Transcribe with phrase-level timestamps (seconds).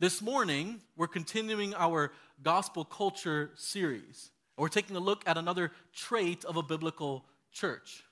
[0.00, 4.30] This morning, we're continuing our gospel culture series.
[4.56, 8.04] We're taking a look at another trait of a biblical church.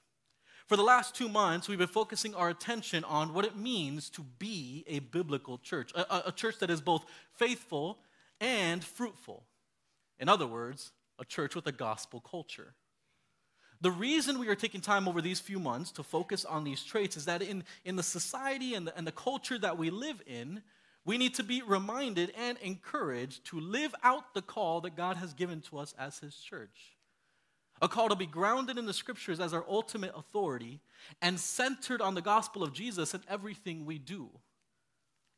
[0.67, 4.23] For the last two months, we've been focusing our attention on what it means to
[4.41, 7.05] be a biblical church, a, a, church that is both
[7.37, 8.01] faithful
[8.41, 9.45] and fruitful.
[10.19, 10.91] In other words,
[11.21, 12.75] a church with a gospel culture.
[13.81, 17.17] The reason we are taking time over these few months to focus on these traits
[17.17, 20.63] is that in, in the society and the, and the culture that we live in,
[21.07, 25.33] we need to be reminded and encouraged to live out the call that God has
[25.33, 26.97] given to us as His church.
[27.81, 30.81] A call to be grounded in the scriptures as our ultimate authority
[31.23, 34.29] and centered on the gospel of Jesus in everything we do.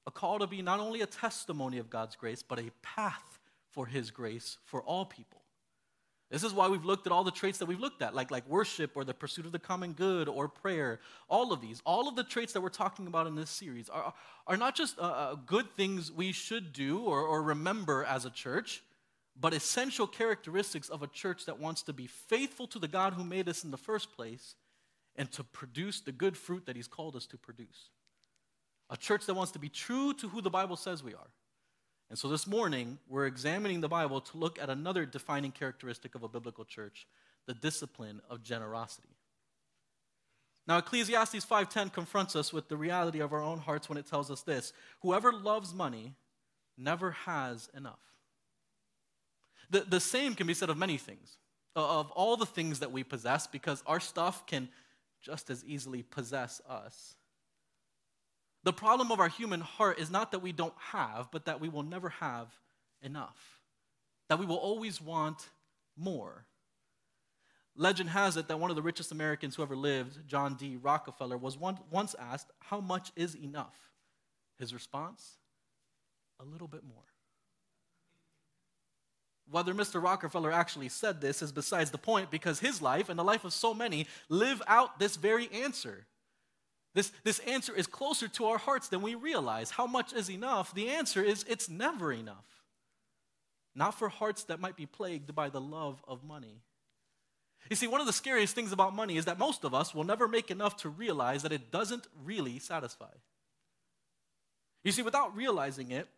[0.06, 3.38] A call to be not only a testimony of God's grace, but a path
[3.70, 5.42] for His grace for all people.
[6.30, 8.46] This is why we've looked at all the traits that we've looked at, like, like
[8.46, 11.00] worship or the pursuit of the common good or prayer.
[11.28, 14.12] All of these, all of the traits that we're talking about in this series are,
[14.46, 18.30] are not just uh, uh good things we should do or, or remember as a
[18.30, 18.82] church,
[19.40, 23.24] but essential characteristics of a church that wants to be faithful to the God who
[23.24, 24.54] made us in the first place
[25.16, 27.88] and to produce the good fruit that He's called us to produce.
[28.90, 31.30] A church that wants to be true to who the Bible says we are.
[32.10, 36.22] And so this morning, we're examining the Bible to look at another defining characteristic of
[36.22, 37.06] a biblical church
[37.46, 39.08] the discipline of generosity.
[40.66, 44.30] Now, Ecclesiastes 5:10 confronts us with the reality of our own hearts when it tells
[44.30, 46.14] us this: whoever loves money
[46.76, 48.00] never has enough.
[49.70, 51.38] The, the same can be said of many things,
[51.74, 54.68] uh, of all the things that we possess, because our stuff can
[55.20, 57.16] just as easily possess us.
[58.64, 61.68] The problem of our human heart is not that we don't have, but that we
[61.68, 62.48] will never have
[63.02, 63.60] enough,
[64.28, 65.48] that we will always want
[65.96, 66.44] more.
[67.76, 70.76] Legend has it that one of the richest Americans who ever lived, John D.
[70.82, 73.76] Rockefeller, was once asked, How much is enough?
[74.58, 75.36] His response,
[76.40, 77.04] A little bit more.
[79.50, 80.02] Whether Mr.
[80.02, 83.52] Rockefeller actually said this is besides the point because his life and the life of
[83.52, 86.06] so many live out this very answer.
[86.94, 89.70] This, this answer is closer to our hearts than we realize.
[89.70, 90.74] How much is enough?
[90.74, 92.46] The answer is it's never enough.
[93.74, 96.62] Not for hearts that might be plagued by the love of money.
[97.70, 100.04] You see, one of the scariest things about money is that most of us will
[100.04, 103.12] never make enough to realize that it doesn't really satisfy.
[104.84, 106.08] You see, without realizing it,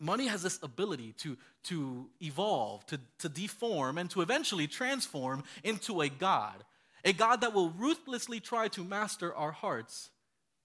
[0.00, 6.00] money has this ability to, to evolve, to, to deform, and to eventually transform into
[6.00, 6.64] a God.
[7.08, 10.10] A God that will ruthlessly try to master our hearts.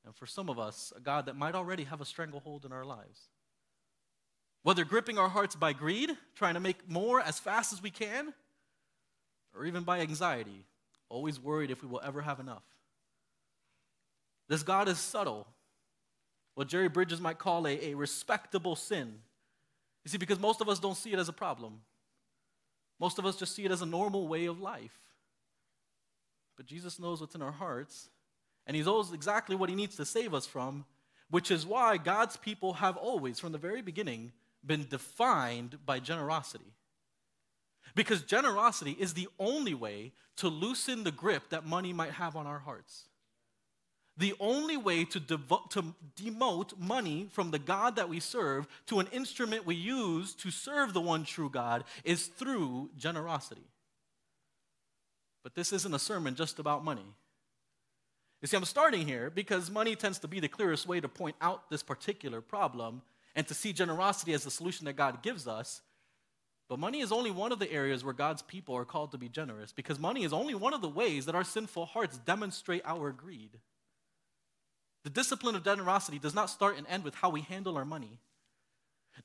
[0.06, 2.84] And for some of us, a God that might already have a stranglehold in our
[2.84, 3.30] lives.
[4.62, 8.34] Whether gripping our hearts by greed, trying to make more as fast as we can,
[9.56, 10.66] or even by anxiety,
[11.08, 12.64] always worried if we will ever have enough.
[14.50, 15.48] This God is subtle
[16.56, 19.14] what Jerry Bridges might call a, a respectable sin.
[20.04, 21.80] You see, because most of us don't see it as a problem,
[23.00, 25.13] most of us just see it as a normal way of life.
[26.56, 28.10] But Jesus knows what's in our hearts,
[28.68, 30.86] and He knows exactly what He needs to save us from,
[31.30, 34.32] which is why God's people have always, from the very beginning,
[34.66, 36.74] been defined by generosity.
[37.96, 42.48] Because generosity is the only way to loosen the grip that money might have on
[42.48, 43.06] our hearts.
[44.18, 49.00] The only way to, devo- to demote money from the God that we serve to
[49.00, 53.64] an instrument we use to serve the one true God is through generosity.
[55.44, 57.06] But this isn't a sermon just about money.
[58.42, 61.36] You see, I'm starting here because money tends to be the clearest way to point
[61.42, 63.02] out this particular problem
[63.36, 65.82] and to see generosity as the solution that God gives us.
[66.70, 69.30] But money is only one of the areas where God's people are called to be
[69.30, 73.12] generous because money is only one of the ways that our sinful hearts demonstrate our
[73.12, 73.60] greed.
[75.04, 78.20] The discipline of generosity does not start and end with how we handle our money.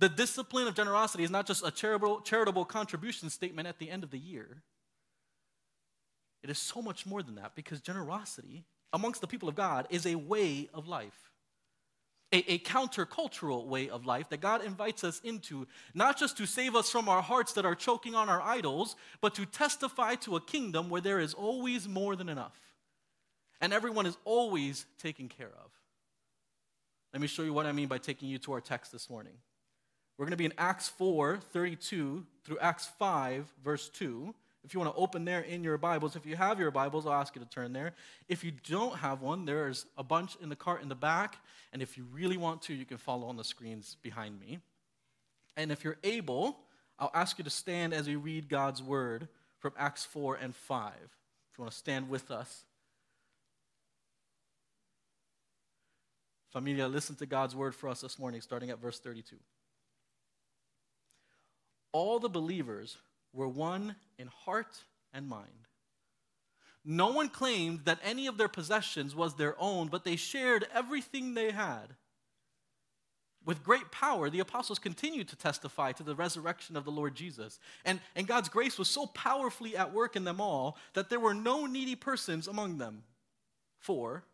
[0.00, 4.04] The discipline of generosity is not just a charitable, charitable contribution statement at the end
[4.04, 4.62] of the year.
[6.42, 10.06] It is so much more than that because generosity amongst the people of God is
[10.06, 11.32] a way of life,
[12.32, 16.74] a, a countercultural way of life that God invites us into, not just to save
[16.74, 20.40] us from our hearts that are choking on our idols, but to testify to a
[20.40, 22.58] kingdom where there is always more than enough
[23.60, 25.70] and everyone is always taken care of.
[27.12, 29.32] Let me show you what I mean by taking you to our text this morning.
[30.16, 34.34] We're going to be in Acts 4 32 through Acts 5, verse 2.
[34.68, 37.14] If you want to open there in your Bibles, if you have your Bibles, I'll
[37.14, 37.94] ask you to turn there.
[38.28, 41.38] If you don't have one, there's a bunch in the cart in the back.
[41.72, 44.58] And if you really want to, you can follow on the screens behind me.
[45.56, 46.58] And if you're able,
[46.98, 49.28] I'll ask you to stand as we read God's word
[49.58, 50.92] from Acts 4 and 5.
[50.92, 52.64] If you want to stand with us.
[56.52, 59.36] Familia, listen to God's word for us this morning, starting at verse 32.
[61.90, 62.98] All the believers
[63.38, 64.82] were one in heart
[65.14, 65.68] and mind.
[66.84, 71.34] No one claimed that any of their possessions was their own, but they shared everything
[71.34, 71.94] they had.
[73.44, 77.60] With great power, the apostles continued to testify to the resurrection of the Lord Jesus.
[77.84, 81.32] And, and God's grace was so powerfully at work in them all that there were
[81.32, 83.04] no needy persons among them.
[83.78, 84.24] For,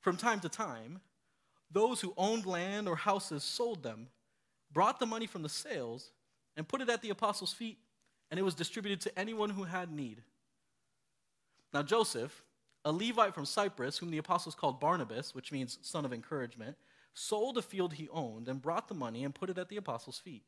[0.00, 1.00] from time to time,
[1.70, 4.06] those who owned land or houses sold them,
[4.72, 6.12] brought the money from the sales,
[6.56, 7.78] and put it at the apostles' feet,
[8.32, 10.22] and it was distributed to anyone who had need.
[11.74, 12.42] Now, Joseph,
[12.82, 16.78] a Levite from Cyprus, whom the apostles called Barnabas, which means son of encouragement,
[17.12, 20.18] sold a field he owned and brought the money and put it at the apostles'
[20.18, 20.44] feet.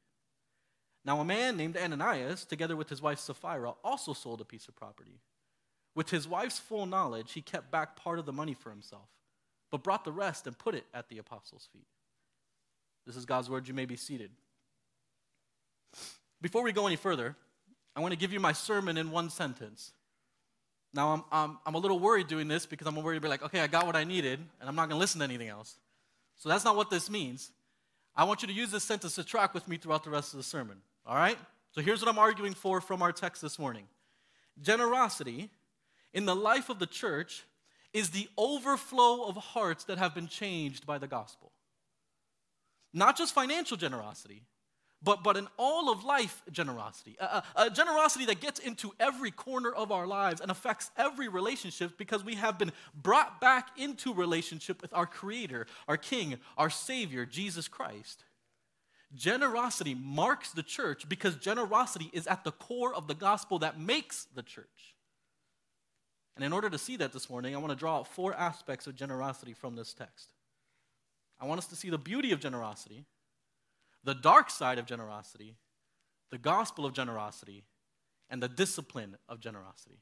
[1.04, 4.75] Now, a man named Ananias, together with his wife Sapphira, also sold a piece of
[4.75, 5.20] property.
[5.94, 9.10] With his wife's full knowledge, he kept back part of the money for himself,
[9.70, 11.86] but brought the rest and put it at the apostles' feet.
[13.06, 13.69] This is God's word.
[13.69, 14.31] You may be seated.
[16.40, 17.36] Before we go any further,
[17.96, 19.93] I want to give you my sermon in one sentence.
[20.93, 23.43] Now, I'm, I'm, I'm a little worried doing this because I'm worried to be like,
[23.43, 25.76] okay, I got what I needed, and I'm not going to listen to anything else.
[26.37, 27.50] So that's not what this means.
[28.17, 30.38] I want you to use this sentence to track with me throughout the rest of
[30.38, 30.79] the sermon.
[31.06, 31.38] All right?
[31.73, 33.87] So here's what I'm arguing for from our text this morning
[34.62, 35.50] Generosity
[36.12, 37.44] in the life of the church
[37.93, 41.52] is the overflow of hearts that have been changed by the gospel.
[42.93, 44.43] Not just financial generosity,
[45.04, 49.30] but, but an all of life generosity, a, a, a, generosity that gets into every
[49.30, 54.14] corner of our lives and affects every relationship because we have been brought back into
[54.14, 58.24] relationship with our Creator, our King, our Savior, Jesus Christ.
[59.14, 64.26] Generosity marks the church because generosity is at the core of the gospel that makes
[64.34, 64.94] the church.
[66.34, 68.86] And in order to see that this morning, I want to draw out four aspects
[68.86, 70.32] of generosity from this text.
[71.40, 73.04] I want us to see the beauty of generosity
[74.04, 75.56] the dark side of generosity,
[76.30, 77.64] the gospel of generosity,
[78.30, 79.98] and the discipline of generosity.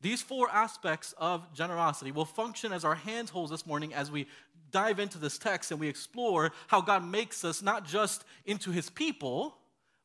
[0.00, 4.26] These four aspects of generosity will function as our handholds this morning as we
[4.70, 8.90] dive into this text and we explore how God makes us not just into his
[8.90, 9.56] people,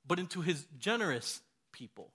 [0.07, 1.41] but into his generous
[1.73, 2.13] people.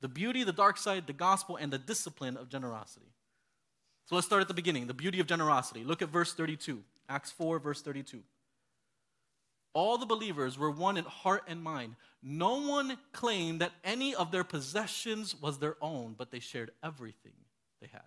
[0.00, 3.12] The beauty, the dark side, the gospel, and the discipline of generosity.
[4.06, 5.84] So let's start at the beginning the beauty of generosity.
[5.84, 8.22] Look at verse 32, Acts 4, verse 32.
[9.72, 11.96] All the believers were one in heart and mind.
[12.22, 17.34] No one claimed that any of their possessions was their own, but they shared everything
[17.80, 18.02] they had.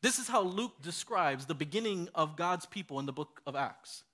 [0.00, 4.04] This is how Luke describes the beginning of God's people in the book of Acts.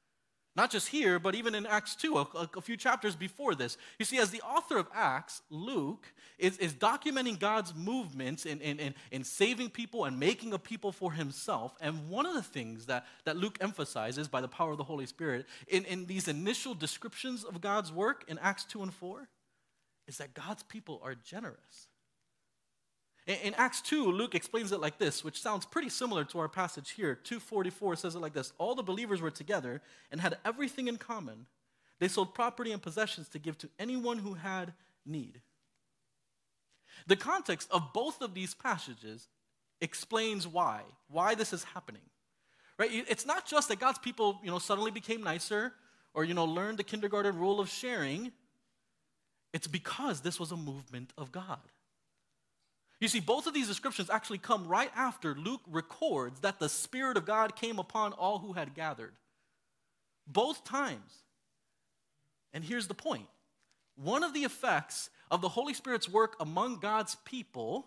[0.56, 3.77] Not just here, but even in Acts 2, a, a, few chapters before this.
[3.99, 6.06] You see, as the author of Acts, Luke
[6.39, 10.93] is, is documenting God's movements in, in, in, in saving people and making a people
[10.93, 11.75] for himself.
[11.81, 15.06] And one of the things that, that Luke emphasizes by the power of the Holy
[15.06, 19.29] Spirit in, in these initial descriptions of God's work in Acts 2 and 4
[20.06, 21.89] is that God's people are generous.
[23.26, 26.91] In Acts 2, Luke explains it like this, which sounds pretty similar to our passage
[26.91, 27.15] here.
[27.15, 29.81] 244 says it like this All the believers were together
[30.12, 31.47] and had everything in common.
[32.00, 34.75] They sold property and possessions to give to anyone who had
[35.06, 35.41] need.
[37.06, 39.29] The context of both of these passages
[39.81, 42.03] explains why, why this is happening.
[42.79, 42.91] Right?
[42.93, 45.73] It's not just that God's people, you know, suddenly became nicer
[46.12, 48.32] or you know, learned the kindergarten rule of sharing.
[49.53, 51.60] It's because this was a movement of God.
[53.05, 57.19] You see, both of these descriptions actually come right after Luke records that the Spirit
[57.19, 59.13] of God came upon all who had gathered.
[60.27, 61.13] Both times.
[62.55, 63.27] And here's the point
[63.94, 67.84] one of the effects of the Holy Spirit's work among God's people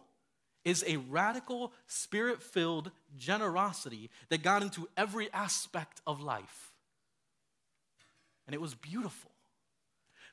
[0.63, 6.74] is a radical, spirit filled generosity that got into every aspect of life.
[8.45, 9.31] And it was beautiful.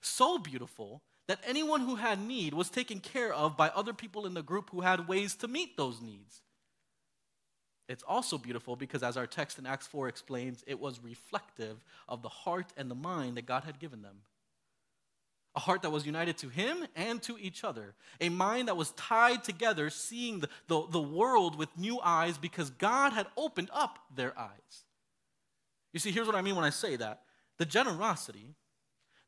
[0.03, 4.35] So beautiful that anyone who had need was taken care of by other people in
[4.35, 6.43] the group who had ways to meet those needs.
[7.89, 12.23] It's also beautiful because, as our text in Acts 4 explains, it was reflective of
[12.23, 14.17] the heart and the mind that God had given them.
[15.55, 17.95] A heart that was united to Him and to each other.
[18.21, 22.71] A mind that was tied together, seeing the, the, the world with new eyes because
[22.71, 24.85] God had opened up their eyes.
[25.93, 27.23] You see, here's what I mean when I say that
[27.59, 28.55] the generosity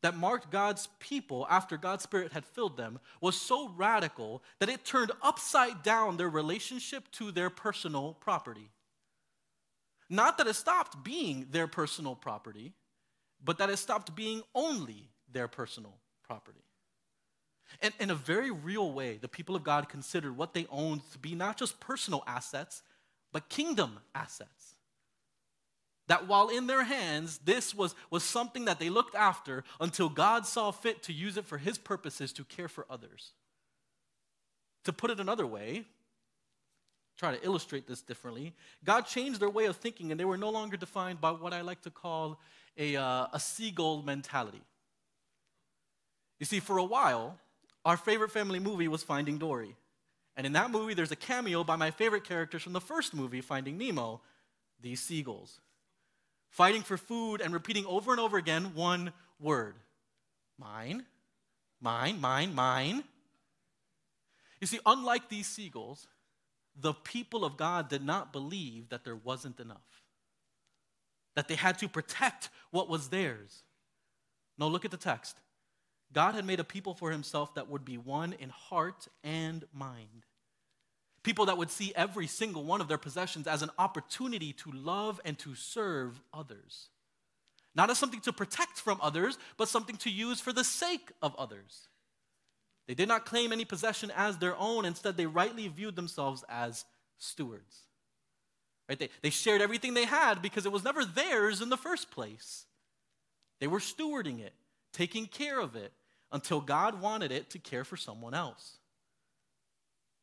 [0.06, 4.84] that marked God's people after God's Spirit had filled them was so radical that it
[4.84, 8.70] turned upside down their relationship to their personal property.
[10.08, 12.72] Not that it stopped being their personal property,
[13.44, 16.62] but that it stopped being only their personal property.
[17.82, 21.18] And in a very real way, the people of God considered what they owned to
[21.18, 22.84] be not just personal assets,
[23.32, 24.55] but kingdom assets.
[26.08, 30.46] That while in their hands, this was, was something that they looked after until God
[30.46, 33.32] saw fit to use it for his purposes to care for others.
[34.84, 35.84] To put it another way,
[37.16, 40.50] try to illustrate this differently, God changed their way of thinking and they were no
[40.50, 42.38] longer defined by what I like to call
[42.76, 44.62] a, uh, a seagull mentality.
[46.38, 47.36] You see, for a while,
[47.84, 49.75] our favorite family movie was Finding Dory.
[50.36, 53.40] And in that movie, there's a cameo by my favorite characters from the first movie,
[53.40, 54.20] Finding Nemo,
[54.80, 55.60] these seagulls
[56.56, 59.75] fighting for food and repeating over and over again one word
[60.58, 61.04] mine,
[61.82, 63.04] mine, mine, mine.
[64.58, 66.06] You see, unlike these seagulls,
[66.75, 70.02] the people of God did not believe that there wasn't enough,
[71.34, 73.62] that they had to protect what was theirs.
[74.56, 75.36] No, look at the text.
[76.14, 80.25] God had made a people for himself that would be one in heart and mind.
[81.26, 85.21] People that would see every single one of their possessions as an opportunity to love
[85.25, 86.87] and to serve others.
[87.75, 91.35] Not as something to protect from others, but something to use for the sake of
[91.35, 91.88] others.
[92.87, 94.85] They did not claim any possession as their own.
[94.85, 96.85] Instead, they rightly viewed themselves as
[97.18, 97.80] stewards.
[98.88, 98.97] Right?
[98.97, 102.66] They, they shared everything they had because it was never theirs in the first place.
[103.59, 104.52] They were stewarding it,
[104.92, 105.90] taking care of it,
[106.30, 108.76] until God wanted it to care for someone else.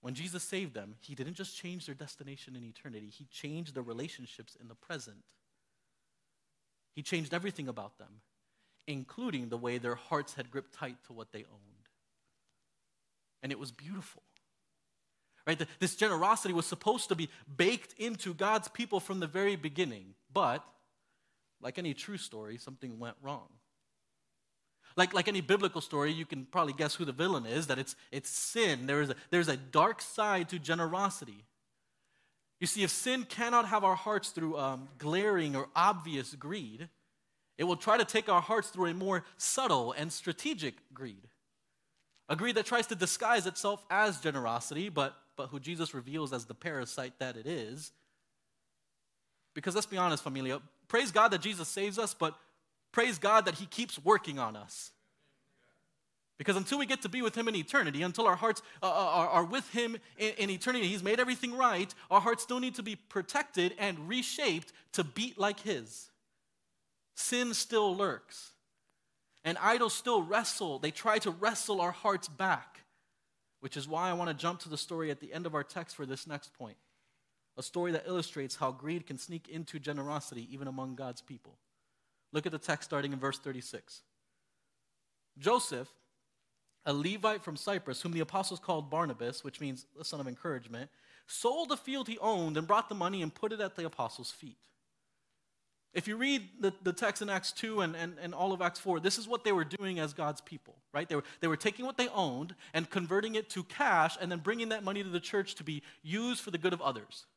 [0.03, 3.83] When Jesus saved them, he didn't just change their destination in eternity, he changed their
[3.83, 5.23] relationships in the present.
[6.93, 8.19] He changed everything about them,
[8.85, 11.87] including the way their hearts had gripped tight to what they owned.
[13.41, 14.23] And it was beautiful.
[15.47, 15.61] Right?
[15.79, 20.15] This generosity was supposed to be baked into God's people from the very beginning.
[20.33, 20.65] But,
[21.61, 23.47] like any true story, something went wrong.
[24.95, 27.95] Like, like any biblical story, you can probably guess who the villain is, that it's,
[28.11, 28.85] it's sin.
[28.85, 31.45] There is a, there's a dark side to generosity.
[32.59, 36.87] You see, if sin cannot have our hearts through um, glaring or obvious greed,
[37.57, 41.27] it will try to take our hearts through a more subtle and strategic greed.
[42.29, 46.45] A greed that tries to disguise itself as generosity, but, but who Jesus reveals as
[46.45, 47.91] the parasite that it is.
[49.53, 52.35] Because let's be honest, familia, praise God that Jesus saves us, but
[52.93, 54.91] praise God that He keeps working on us.
[56.37, 58.89] Because until we get to be with Him in eternity, until our hearts uh, uh,
[58.89, 62.75] are, are with Him in, in eternity, He's made everything right, our hearts still need
[62.75, 66.09] to be protected and reshaped to beat like His.
[67.15, 68.51] Sin still lurks.
[69.43, 70.79] And idols still wrestle.
[70.79, 72.79] They try to wrestle our hearts back,
[73.59, 75.63] which is why I want to jump to the story at the end of our
[75.63, 76.77] text for this next point.
[77.57, 81.57] A story that illustrates how greed can sneak into generosity even among God's people.
[82.33, 84.01] Look at the text starting in verse 36.
[85.37, 85.87] Joseph,
[86.85, 90.89] a Levite from Cyprus, whom the apostles called Barnabas, which means the son of encouragement,
[91.27, 94.31] sold a field he owned and brought the money and put it at the apostles'
[94.31, 94.57] feet.
[95.93, 98.79] If you read the, the text in Acts 2 and, and, and all of Acts
[98.79, 101.07] 4, this is what they were doing as God's people, right?
[101.07, 104.39] They were, they were taking what they owned and converting it to cash and then
[104.39, 107.27] bringing that money to the church to be used for the good of others.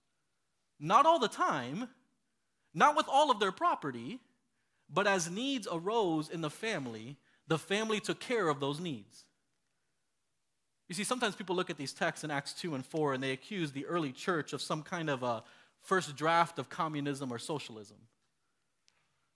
[0.80, 1.88] Not all the time,
[2.72, 4.20] not with all of their property,
[4.92, 7.16] but as needs arose in the family,
[7.46, 9.24] the family took care of those needs.
[10.88, 13.32] You see, sometimes people look at these texts in Acts 2 and 4 and they
[13.32, 15.42] accuse the early church of some kind of a
[15.82, 17.96] first draft of communism or socialism.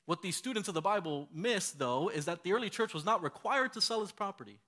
[0.06, 3.22] What these students of the Bible miss, though, is that the early church was not
[3.22, 4.58] required to sell its property.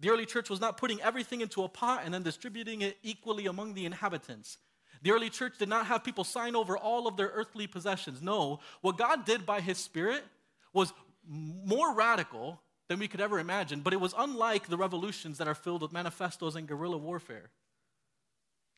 [0.00, 3.46] The early church was not putting everything into a pot and then distributing it equally
[3.46, 4.58] among the inhabitants.
[5.02, 8.22] The early church did not have people sign over all of their earthly possessions.
[8.22, 10.24] No, what God did by his Spirit
[10.72, 10.92] was
[11.26, 15.54] more radical than we could ever imagine, but it was unlike the revolutions that are
[15.54, 17.50] filled with manifestos and guerrilla warfare.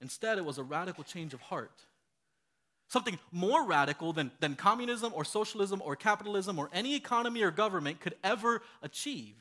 [0.00, 1.84] Instead, it was a radical change of heart.
[2.88, 8.00] Something more radical than, than communism or socialism or capitalism or any economy or government
[8.00, 9.36] could ever achieve.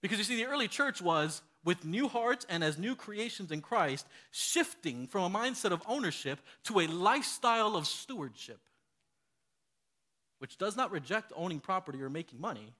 [0.00, 3.60] Because you see, the early church was with new hearts and as new creations in
[3.60, 8.58] Christ, shifting from a mindset of ownership to a lifestyle of stewardship,
[10.38, 12.72] which does not reject owning property or making money,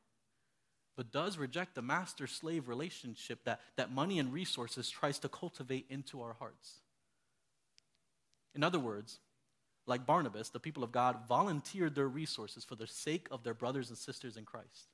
[0.96, 5.84] but does reject the master slave relationship that, that money and resources tries to cultivate
[5.90, 6.76] into our hearts.
[8.54, 9.18] In other words,
[9.84, 13.90] like Barnabas, the people of God volunteered their resources for the sake of their brothers
[13.90, 14.88] and sisters in Christ.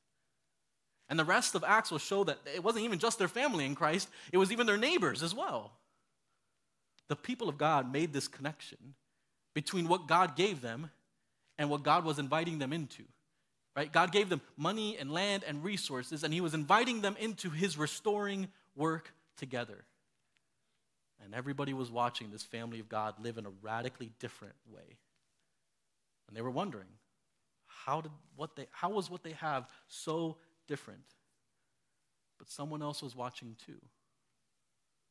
[1.08, 3.74] And the rest of Acts will show that it wasn't even just their family in
[3.74, 5.72] Christ, it was even their neighbors as well.
[7.08, 8.94] The people of God made this connection
[9.54, 10.90] between what God gave them
[11.58, 13.04] and what God was inviting them into.
[13.76, 13.92] Right?
[13.92, 17.76] God gave them money and land and resources, and He was inviting them into His
[17.76, 19.84] restoring work together.
[21.24, 24.98] And everybody was watching this family of God live in a radically different way.
[26.28, 26.88] And they were wondering,
[27.66, 31.04] how, did what they, how was what they have so different?
[32.38, 33.80] But someone else was watching too.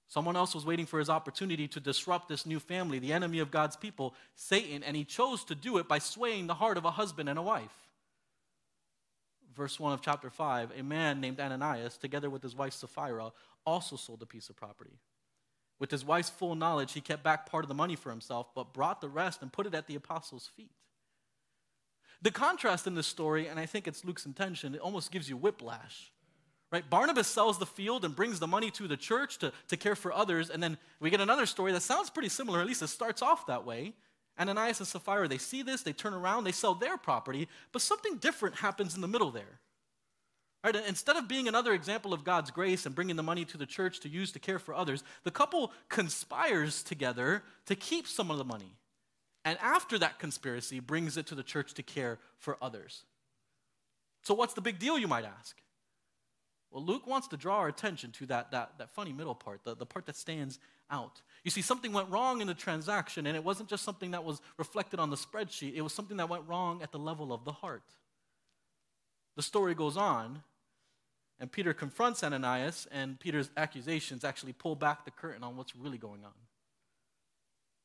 [0.08, 3.52] Someone else was waiting for his opportunity to disrupt this new family, the enemy of
[3.52, 6.92] God's people, Satan, and he chose to do it by swaying the heart of a
[6.92, 7.74] husband and a wife.
[9.56, 13.32] Verse 1 of chapter 5 a man named Ananias, together with his wife Sapphira,
[13.66, 15.00] also sold a piece of property.
[15.80, 18.74] With his wife's full knowledge, he kept back part of the money for himself, but
[18.74, 20.72] brought the rest and put it at the apostles' feet.
[22.24, 25.38] The contrast in this story, and I think it's Luke's intention, it almost gives you
[25.38, 26.12] whiplash.
[26.72, 26.90] Right?
[26.90, 30.12] Barnabas sells the field and brings the money to the church to, to care for
[30.12, 30.50] others.
[30.50, 33.46] And then we get another story that sounds pretty similar, at least it starts off
[33.46, 33.94] that way.
[34.40, 38.18] Ananias and Sapphira, they see this, they turn around, they sell their property, but something
[38.18, 39.60] different happens in the middle there.
[40.64, 40.76] Right?
[40.88, 44.00] Instead of being another example of God's grace and bringing the money to the church
[44.00, 48.46] to use to care for others, the couple conspires together to keep some of the
[48.46, 48.78] money.
[49.46, 53.04] And after that conspiracy, brings it to the church to care for others.
[54.22, 55.58] So, what's the big deal, you might ask?
[56.72, 59.76] Well, Luke wants to draw our attention to that, that, that funny middle part, the,
[59.76, 60.60] the part that stands
[60.90, 61.22] out.
[61.44, 64.42] You see, something went wrong in the transaction, and it wasn't just something that was
[64.58, 67.52] reflected on the spreadsheet, it was something that went wrong at the level of the
[67.52, 67.84] heart.
[69.36, 70.42] The story goes on,
[71.40, 75.98] and Peter confronts Ananias, and Peter's accusations actually pull back the curtain on what's really
[75.98, 76.32] going on.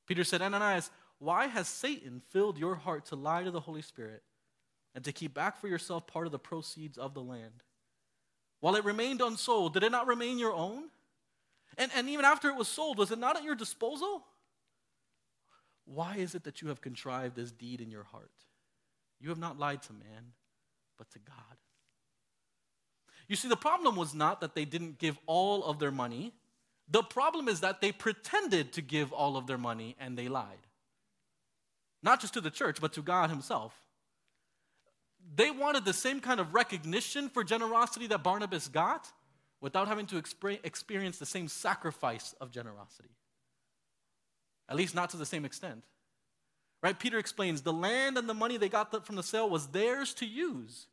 [0.07, 4.23] Peter said, Ananias, why has Satan filled your heart to lie to the Holy Spirit
[4.95, 7.63] and to keep back for yourself part of the proceeds of the land?
[8.61, 10.85] While it remained unsold, did it not remain your own?
[11.77, 14.25] And, and even after it was sold, was it not at your disposal?
[15.85, 18.31] Why is it that you have contrived this deed in your heart?
[19.21, 20.33] You have not lied to man,
[20.97, 21.57] but to God.
[23.27, 26.33] You see, the problem was not that they didn't give all of their money.
[26.91, 30.68] The problem is that they pretended to give all of their money and they lied.
[32.03, 33.81] Not just to the church, but to God Himself
[35.35, 39.11] they wanted the same kind of recognition for generosity that Barnabas got
[39.61, 43.11] without having to experience the same sacrifice of generosity.
[44.69, 45.85] At least not to the same extent.
[46.83, 46.99] Right?
[46.99, 50.27] Peter explains the land and the money they got from the sale was theirs to
[50.27, 50.87] use.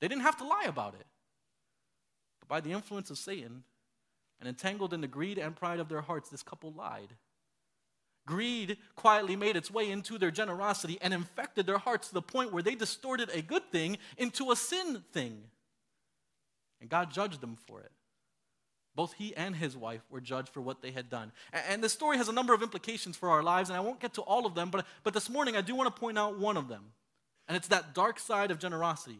[0.00, 1.06] They didn't have to lie about it.
[2.40, 3.64] But by the influence of Satan
[4.40, 7.14] and entangled in the greed and pride of their hearts, this couple lied
[8.26, 12.52] Greed quietly made its way into their generosity and infected their hearts to the point
[12.52, 15.42] where they distorted a good thing into a sin thing.
[16.80, 17.92] And God judged them for it.
[18.94, 21.32] Both he and his wife were judged for what they had done.
[21.52, 24.14] And this story has a number of implications for our lives, and I won't get
[24.14, 26.56] to all of them, but, but this morning I do want to point out one
[26.56, 26.92] of them.
[27.48, 29.18] And it's that dark side of generosity.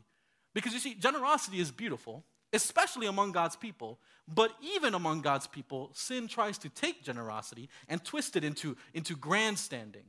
[0.54, 3.98] Because you see, generosity is beautiful, especially among God's people.
[4.26, 9.16] But even among God's people, sin tries to take generosity and twist it into, into
[9.16, 10.04] grandstanding,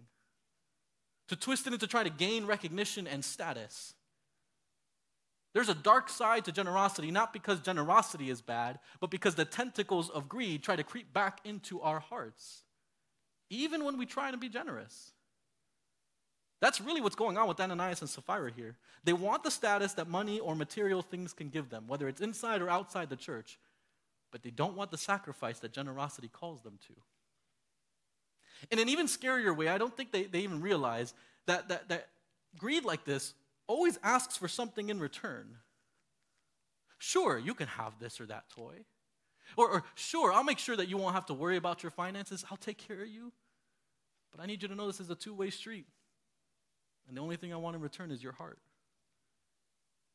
[1.28, 3.94] to twist it into trying to gain recognition and status.
[5.54, 10.10] There's a dark side to generosity, not because generosity is bad, but because the tentacles
[10.10, 12.64] of greed try to creep back into our hearts,
[13.50, 15.14] even when we try to be generous.
[16.62, 18.76] That's really what's going on with Ananias and Sapphira here.
[19.04, 22.62] They want the status that money or material things can give them, whether it's inside
[22.62, 23.60] or outside the church,
[24.32, 26.94] but they don't want the sacrifice that generosity calls them to.
[28.72, 31.14] In an even scarier way, I don't think they, they even realize
[31.46, 32.08] that, that, that
[32.58, 33.34] greed like this
[33.68, 35.58] always asks for something in return.
[36.98, 38.86] Sure, you can have this or that toy.
[39.58, 42.46] Or, or, sure, I'll make sure that you won't have to worry about your finances.
[42.50, 43.32] I'll take care of you.
[44.32, 45.86] But I need you to know this is a two way street.
[47.08, 48.58] And the only thing I want in return is your heart.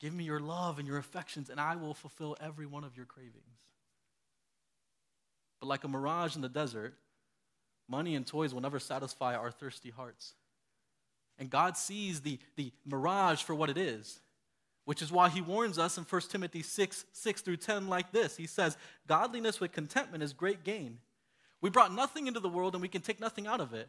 [0.00, 3.06] Give me your love and your affections, and I will fulfill every one of your
[3.06, 3.60] cravings.
[5.60, 6.94] But like a mirage in the desert,
[7.86, 10.34] money and toys will never satisfy our thirsty hearts.
[11.38, 14.20] And God sees the, the mirage for what it is,
[14.86, 18.36] which is why he warns us in 1 Timothy 6 6 through 10 like this.
[18.36, 18.76] He says,
[19.06, 20.98] Godliness with contentment is great gain.
[21.60, 23.88] We brought nothing into the world and we can take nothing out of it.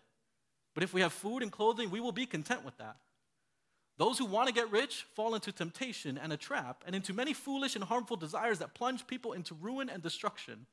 [0.73, 2.97] But if we have food and clothing, we will be content with that.
[3.97, 7.33] Those who want to get rich fall into temptation and a trap, and into many
[7.33, 10.65] foolish and harmful desires that plunge people into ruin and destruction.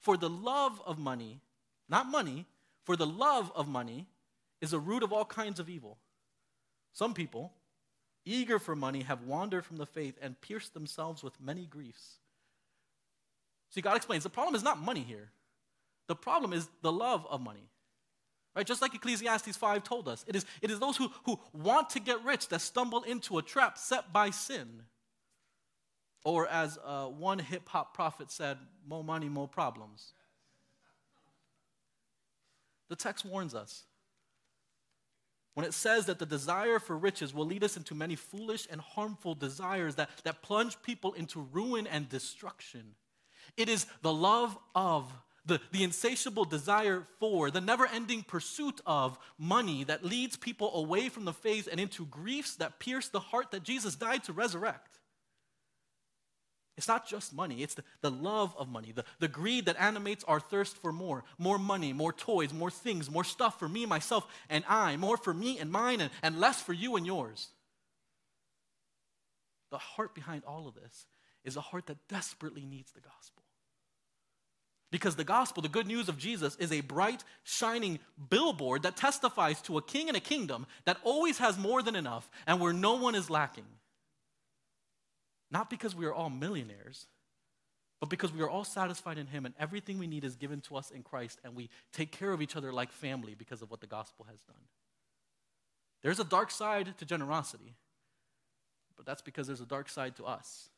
[0.00, 1.40] For the love of money,
[1.88, 2.46] not money,
[2.84, 4.06] for the love of money
[4.60, 5.98] is a root of all kinds of evil.
[6.92, 7.52] Some people,
[8.24, 12.16] eager for money, have wandered from the faith and pierced themselves with many griefs.
[13.70, 15.30] See, God explains the problem is not money here,
[16.08, 17.68] the problem is the love of money.
[18.54, 18.66] Right?
[18.66, 22.00] Just like Ecclesiastes 5 told us, it is, it is those who, who want to
[22.00, 24.82] get rich that stumble into a trap set by sin.
[26.24, 30.12] Or as uh, one hip hop prophet said, more money, more problems.
[32.88, 33.84] The text warns us.
[35.54, 38.80] when it says that the desire for riches will lead us into many foolish and
[38.80, 42.94] harmful desires that, that plunge people into ruin and destruction.
[43.56, 45.12] It is the love of,
[45.50, 51.10] the, the insatiable desire for, the never ending pursuit of money that leads people away
[51.10, 54.98] from the faith and into griefs that pierce the heart that Jesus died to resurrect.
[56.76, 60.24] It's not just money, it's the, the love of money, the, the greed that animates
[60.24, 61.24] our thirst for more.
[61.36, 65.34] More money, more toys, more things, more stuff for me, myself, and I, more for
[65.34, 67.48] me and mine, and, and less for you and yours.
[69.70, 71.06] The heart behind all of this
[71.44, 73.42] is a heart that desperately needs the gospel.
[74.90, 79.62] Because the gospel, the good news of Jesus, is a bright, shining billboard that testifies
[79.62, 82.94] to a king and a kingdom that always has more than enough and where no
[82.94, 83.66] one is lacking.
[85.50, 87.06] Not because we are all millionaires,
[88.00, 90.76] but because we are all satisfied in Him and everything we need is given to
[90.76, 93.80] us in Christ and we take care of each other like family because of what
[93.80, 94.56] the gospel has done.
[96.02, 97.76] There's a dark side to generosity,
[98.96, 100.70] but that's because there's a dark side to us,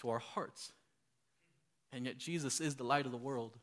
[0.00, 0.72] to our hearts.
[1.92, 3.58] And yet, Jesus is the light of the world.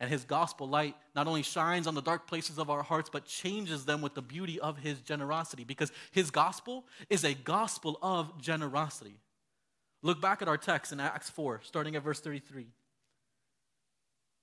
[0.00, 3.26] And his gospel light not only shines on the dark places of our hearts, but
[3.26, 8.40] changes them with the beauty of his generosity because his gospel is a gospel of
[8.40, 9.18] generosity.
[10.02, 12.66] Look back at our text in Acts 4, starting at verse 33.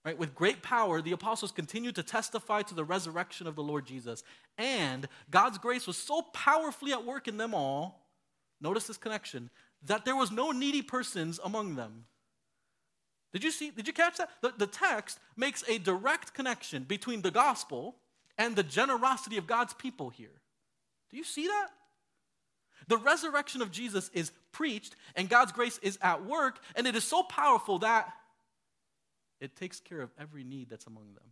[0.04, 3.86] Right, with great power, the apostles continued to testify to the resurrection of the Lord
[3.86, 4.24] Jesus.
[4.58, 8.08] And God's grace was so powerfully at work in them all,
[8.60, 9.52] notice this connection,
[9.84, 12.06] that there was no needy persons among them.
[13.34, 13.72] Did you see?
[13.72, 14.30] Did you catch that?
[14.42, 17.96] The, the text makes a direct connection between the gospel
[18.38, 20.42] and the generosity of God's people here.
[21.10, 21.68] Do you see that?
[22.88, 27.04] The resurrection of Jesus is preached, and God's grace is at work, and it is
[27.04, 28.12] so powerful that
[29.40, 31.24] it takes care of every need that's among them.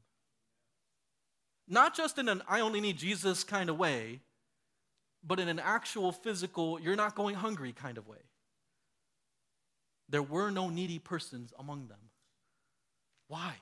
[1.67, 4.21] Not just in an I only need Jesus kind of way,
[5.23, 8.17] but in an actual physical, you're not going hungry kind of way.
[10.09, 11.99] There were no needy persons among them.
[13.27, 13.53] Why?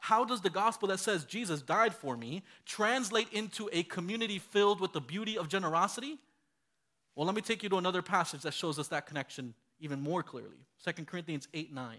[0.00, 4.80] How does the gospel that says Jesus died for me translate into a community filled
[4.80, 6.18] with the beauty of generosity?
[7.14, 10.22] Well, let me take you to another passage that shows us that connection even more
[10.22, 11.96] clearly 2 Corinthians 8 9.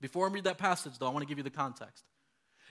[0.00, 2.04] Before I read that passage, though, I want to give you the context.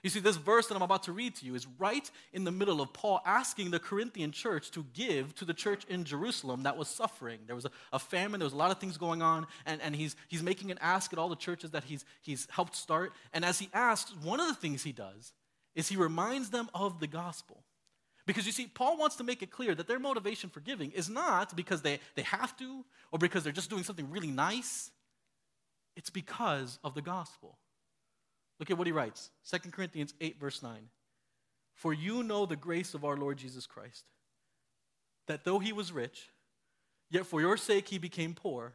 [0.04, 2.52] You see, this verse that I'm about to read to you is right in the
[2.52, 6.76] middle of Paul asking the Corinthian church to give to the church in Jerusalem that
[6.76, 7.40] was suffering.
[7.46, 9.96] There was a, a, famine, there was a lot of things going on, and, and
[9.96, 13.14] he's, he's making an ask at all the churches that he's, he's helped start.
[13.32, 15.34] And as he asks, one of the things he does
[15.76, 17.64] is he reminds them of the gospel.
[18.26, 21.10] Because you see, Paul wants to make it clear that their motivation for giving is
[21.10, 24.90] not because they, they have to or because they're just doing something really nice,
[25.96, 27.58] it's because of the gospel.
[28.62, 30.89] Look at what he writes 2 Corinthians 8, verse 9.
[31.74, 34.06] For you know the grace of our Lord Jesus Christ,
[35.26, 36.30] that though he was rich,
[37.10, 38.74] yet for your sake he became poor,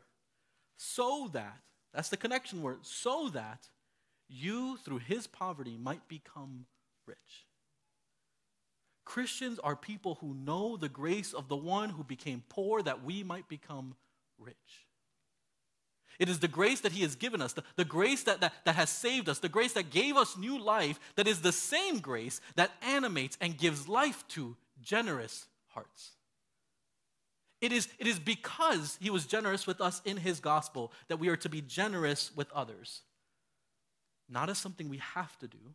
[0.77, 1.59] so that,
[1.95, 3.69] that's the connection word, so that
[4.29, 6.67] you through his poverty might become
[7.07, 7.47] rich.
[9.05, 13.23] Christians are people who know the grace of the one who became poor that we
[13.23, 13.95] might become
[14.37, 14.86] rich.
[16.19, 18.77] It is the grace that He has given us, the, the grace that, that, that
[18.77, 22.41] has saved us, the grace that gave us new life, that is the same grace
[22.55, 26.13] that animates and gives life to generous hearts.
[27.61, 31.29] It is, it is because He was generous with us in His gospel that we
[31.29, 33.03] are to be generous with others.
[34.29, 35.75] Not as something we have to do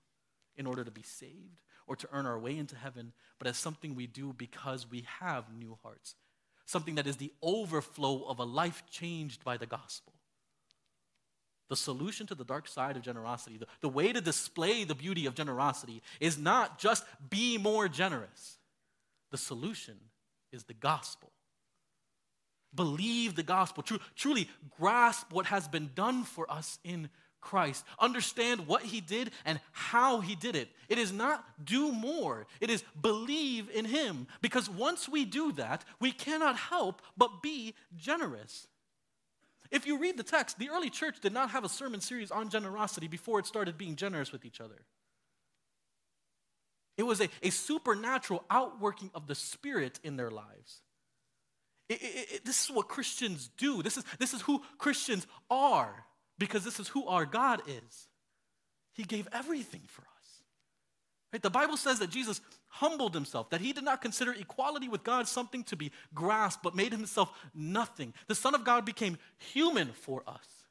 [0.55, 3.95] in order to be saved or to earn our way into heaven, but as something
[3.95, 6.15] we do because we have new hearts.
[6.65, 10.13] Something that is the overflow of a life changed by the gospel.
[11.71, 15.25] The solution to the dark side of generosity, the, the way to display the beauty
[15.25, 18.57] of generosity, is not just be more generous.
[19.31, 19.95] The solution
[20.51, 21.31] is the gospel.
[22.75, 23.85] Believe the gospel.
[24.17, 24.49] Truly
[24.81, 27.85] grasp what has been done for us in Christ.
[27.99, 30.67] Understand what he did and how he did it.
[30.89, 34.27] It is not do more, it is believe in him.
[34.41, 38.67] Because once we do that, we cannot help but be generous.
[39.71, 42.49] If you read the text, the early church did not have a sermon series on
[42.49, 44.81] generosity before it started being generous with each other.
[46.97, 50.81] It was a, a supernatural outworking of the Spirit in their lives.
[51.87, 53.81] It, it, it, this is what Christians do.
[53.81, 56.05] This is, this is who Christians are
[56.37, 58.07] because this is who our God is.
[58.93, 60.07] He gave everything for us.
[61.31, 61.41] Right?
[61.41, 65.27] The Bible says that Jesus humbled himself, that he did not consider equality with God
[65.27, 68.13] something to be grasped, but made himself nothing.
[68.27, 70.61] The Son of God became human for us.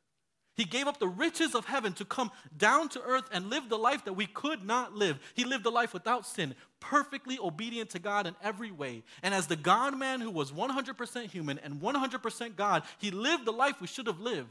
[0.57, 3.79] He gave up the riches of heaven to come down to earth and live the
[3.79, 5.19] life that we could not live.
[5.35, 9.03] He lived a life without sin, perfectly obedient to God in every way.
[9.23, 13.53] And as the God man who was 100% human and 100% God, he lived the
[13.53, 14.51] life we should have lived.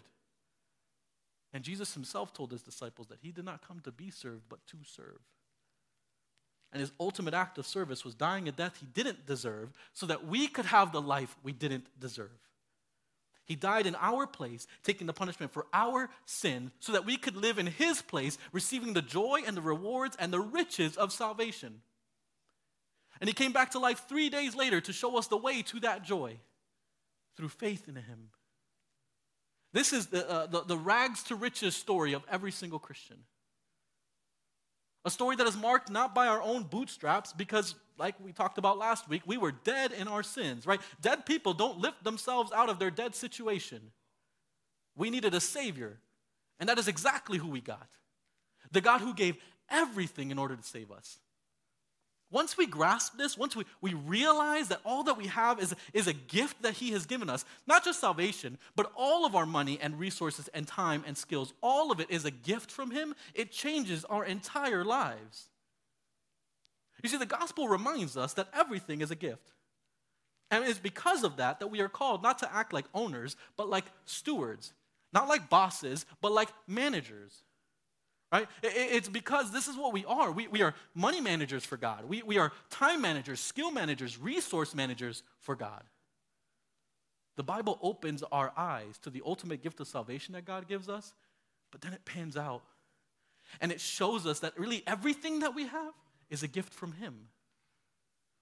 [1.53, 4.65] And Jesus himself told his disciples that he did not come to be served, but
[4.67, 5.19] to serve.
[6.71, 10.27] And his ultimate act of service was dying a death he didn't deserve so that
[10.27, 12.29] we could have the life we didn't deserve.
[13.49, 17.35] He died in our place, taking the punishment for our sin, so that we could
[17.35, 21.81] live in His place, receiving the joy and the rewards and the riches of salvation.
[23.19, 25.79] And He came back to life three days later to show us the way to
[25.79, 26.37] that joy
[27.35, 28.29] through faith in Him.
[29.73, 33.17] This is the, uh, the, the rags to riches story of every single Christian.
[35.05, 38.77] A story that is marked not by our own bootstraps, because, like we talked about
[38.77, 40.81] last week, we were dead in our sins, right?
[41.01, 43.91] Dead people don't lift themselves out of their dead situation.
[44.95, 45.99] We needed a Savior,
[46.59, 47.87] and that is exactly who we got
[48.71, 49.37] the God who gave
[49.69, 51.17] everything in order to save us.
[52.31, 56.07] Once we grasp this, once we, we realize that all that we have is, is
[56.07, 59.79] a gift that He has given us, not just salvation, but all of our money
[59.81, 63.51] and resources and time and skills, all of it is a gift from Him, it
[63.51, 65.49] changes our entire lives.
[67.01, 69.53] You see, the gospel reminds us that everything is a gift.
[70.51, 73.69] And it's because of that that we are called not to act like owners, but
[73.69, 74.73] like stewards,
[75.13, 77.43] not like bosses, but like managers
[78.31, 78.47] right?
[78.61, 80.31] It's because this is what we are.
[80.31, 84.75] We, we are money managers for God, we, we are time managers, skill managers, resource
[84.75, 85.83] managers for God.
[87.35, 91.13] The Bible opens our eyes to the ultimate gift of salvation that God gives us,
[91.71, 92.63] but then it pans out
[93.61, 95.93] and it shows us that really everything that we have
[96.29, 97.29] is a gift from Him,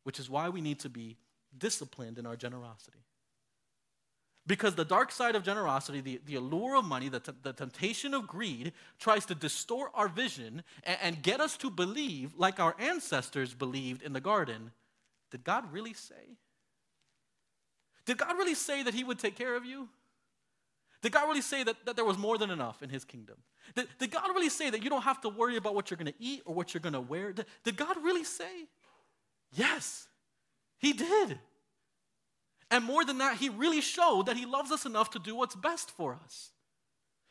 [0.04, 1.18] which is why we need to be
[1.58, 3.00] disciplined in our generosity.
[4.48, 8.14] Because the dark side of generosity, the, the allure of money, the, t- the temptation
[8.14, 12.74] of greed, tries to distort our vision and, and get us to believe, like our
[12.80, 14.72] ancestors believed in the garden,
[15.32, 16.38] did God really say?
[18.06, 19.90] Did God really say that He would take care of you?
[21.02, 23.36] Did God really say that, that there was more than enough in His kingdom?
[23.76, 26.12] Did, did God really say that you don't have to worry about what you're going
[26.12, 27.34] to eat or what you're going to wear?
[27.34, 28.66] Did, did God really say?
[29.52, 30.08] Yes,
[30.80, 31.38] He did.
[32.70, 35.56] And more than that, he really showed that he loves us enough to do what's
[35.56, 36.52] best for us.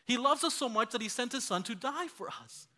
[0.06, 2.68] He loves us so much that he sent his son to die for us.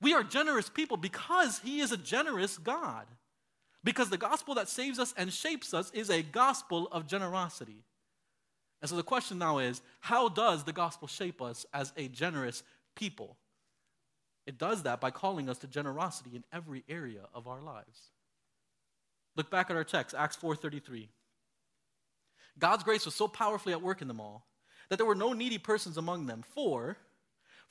[0.00, 3.06] We are generous people because he is a generous God.
[3.84, 7.84] Because the gospel that saves us and shapes us is a gospel of generosity.
[8.80, 12.64] And so the question now is how does the gospel shape us as a generous
[12.96, 13.36] people?
[14.46, 18.10] It does that by calling us to generosity in every area of our lives.
[19.36, 21.08] Look back at our text, Acts 4:33.
[22.58, 24.46] God's grace was so powerfully at work in them all
[24.88, 26.44] that there were no needy persons among them.
[26.54, 26.98] For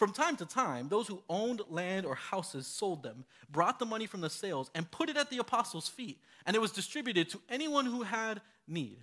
[0.02, 4.08] from time to time, those who owned land or houses sold them, brought the money
[4.08, 6.18] from the sales, and put it at the apostles' feet,
[6.48, 8.98] and it was distributed to anyone who had need.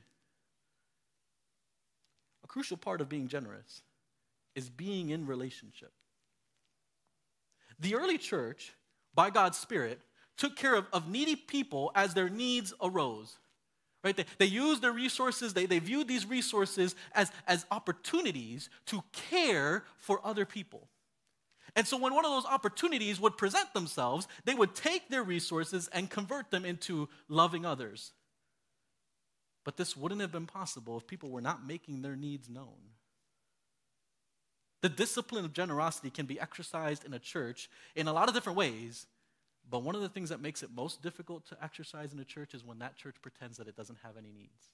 [2.43, 3.83] A crucial part of being generous
[4.57, 5.93] is being in relationship.
[7.79, 8.73] The early church,
[9.14, 10.01] by God's Spirit,
[10.37, 13.38] took care of, of needy people as their needs arose.
[14.05, 14.17] Right?
[14.17, 19.85] They, they used their resources, they, they viewed these resources as, as opportunities to care
[19.99, 20.89] for other people.
[21.75, 25.89] And so, when one of those opportunities would present themselves, they would take their resources
[25.93, 28.13] and convert them into loving others.
[29.65, 32.95] But this wouldn't have been possible if people were not making their needs known.
[34.81, 38.57] The discipline of generosity can be exercised in a church in a lot of different
[38.57, 39.07] ways,
[39.70, 42.54] but one of the things that makes it most difficult to exercise in a church
[42.54, 44.68] is when that church pretends that it doesn't have any needs.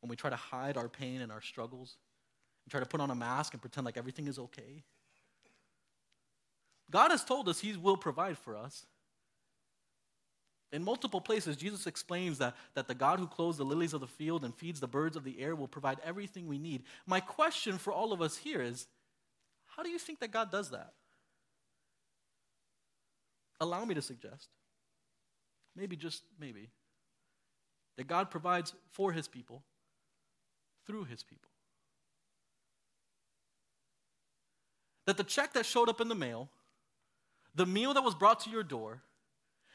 [0.00, 1.96] When we try to hide our pain and our struggles,
[2.66, 4.82] and try to put on a mask and pretend like everything is okay.
[6.90, 8.86] God has told us He will provide for us.
[10.72, 14.06] In multiple places, Jesus explains that, that the God who clothes the lilies of the
[14.08, 16.82] field and feeds the birds of the air will provide everything we need.
[17.06, 18.88] My question for all of us here is
[19.76, 20.92] how do you think that God does that?
[23.60, 24.48] Allow me to suggest,
[25.74, 26.70] maybe just maybe,
[27.96, 29.62] that God provides for his people
[30.86, 31.50] through his people.
[35.06, 36.48] That the check that showed up in the mail,
[37.54, 39.02] the meal that was brought to your door,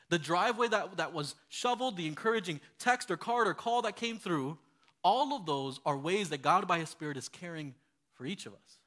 [0.10, 4.18] the driveway that, that was shoveled, the encouraging text or card or call that came
[4.18, 4.58] through,
[5.04, 7.74] all of those are ways that God by His Spirit is caring
[8.14, 8.80] for each of us.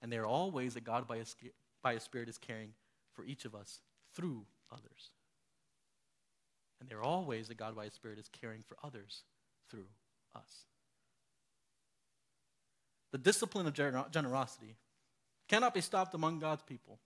[0.00, 1.34] And they're all ways that God by His,
[1.82, 2.70] by His Spirit is caring
[3.16, 3.80] for each of us
[4.14, 5.10] through others.
[6.80, 9.22] And there are all ways that God by His Spirit is caring for others
[9.70, 9.86] through
[10.34, 10.66] us.
[13.12, 14.76] The discipline of gener- generosity
[15.48, 16.98] cannot be stopped among God's people,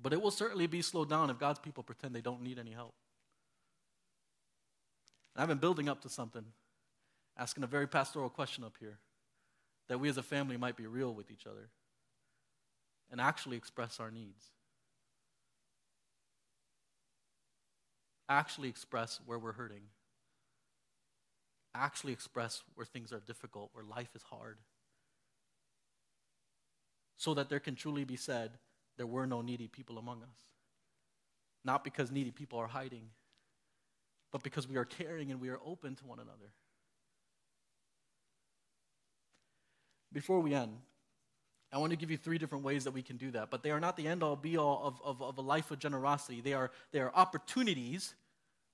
[0.00, 2.70] but it will certainly be slowed down if God's people pretend they don't need any
[2.70, 2.94] help.
[5.34, 6.44] And I've been building up to something,
[7.36, 8.98] asking a very pastoral question up here
[9.88, 11.68] that we as a family might be real with each other
[13.10, 14.46] and actually express our needs.
[18.32, 19.82] Actually express where we're hurting.
[21.74, 24.56] Actually express where things are difficult, where life is hard.
[27.18, 28.52] So that there can truly be said,
[28.96, 30.38] there were no needy people among us.
[31.62, 33.10] Not because needy people are hiding,
[34.32, 36.54] but because we are caring and we are open to one another.
[40.10, 40.78] Before we end,
[41.70, 43.72] I want to give you three different ways that we can do that, but they
[43.72, 46.40] are not the end all be all of, of, of a life of generosity.
[46.40, 48.14] They are, they are opportunities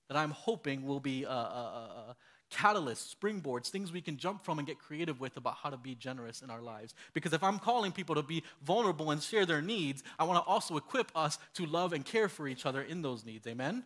[0.09, 2.13] that I'm hoping will be uh, uh, uh,
[2.51, 5.95] catalysts, springboards, things we can jump from and get creative with about how to be
[5.95, 6.95] generous in our lives.
[7.13, 10.49] Because if I'm calling people to be vulnerable and share their needs, I want to
[10.49, 13.47] also equip us to love and care for each other in those needs.
[13.47, 13.85] Amen?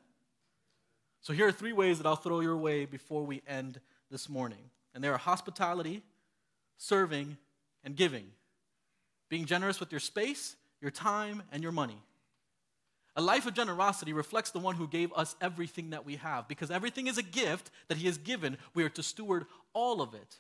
[1.21, 3.81] So here are three ways that I'll throw your way before we end
[4.11, 4.71] this morning.
[4.95, 6.03] And they are hospitality,
[6.77, 7.37] serving,
[7.85, 8.27] and giving.
[9.29, 11.99] Being generous with your space, your time, and your money.
[13.15, 16.49] A life of generosity reflects the one who gave us everything that we have.
[16.49, 20.15] Because everything is a gift that he has given, we are to steward all of
[20.15, 20.37] it.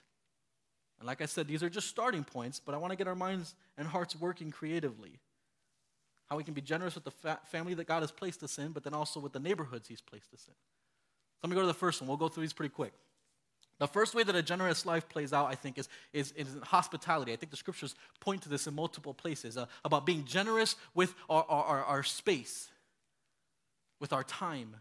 [0.98, 3.14] And like I said, these are just starting points, but I want to get our
[3.14, 5.18] minds and hearts working creatively.
[6.30, 8.72] How we can be generous with the fa- family that God has placed us in,
[8.72, 10.54] but then also with the neighborhoods he's placed us in.
[10.54, 12.08] So let me go to the first one.
[12.08, 12.94] We'll go through these pretty quick.
[13.82, 17.32] The first way that a generous life plays out, I think, is, is, is hospitality.
[17.32, 21.12] I think the scriptures point to this in multiple places uh, about being generous with
[21.28, 22.70] our, our, our space,
[23.98, 24.76] with our time.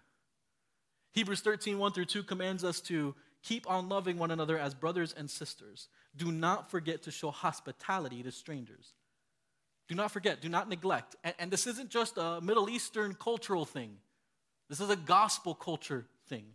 [1.13, 5.15] Hebrews 13, 1 through 2 commands us to keep on loving one another as brothers
[5.17, 5.87] and sisters.
[6.15, 8.93] Do not forget to show hospitality to strangers.
[9.87, 11.15] Do not forget, do not neglect.
[11.23, 13.97] And, and this isn't just a Middle Eastern cultural thing,
[14.69, 16.45] this is a gospel culture thing.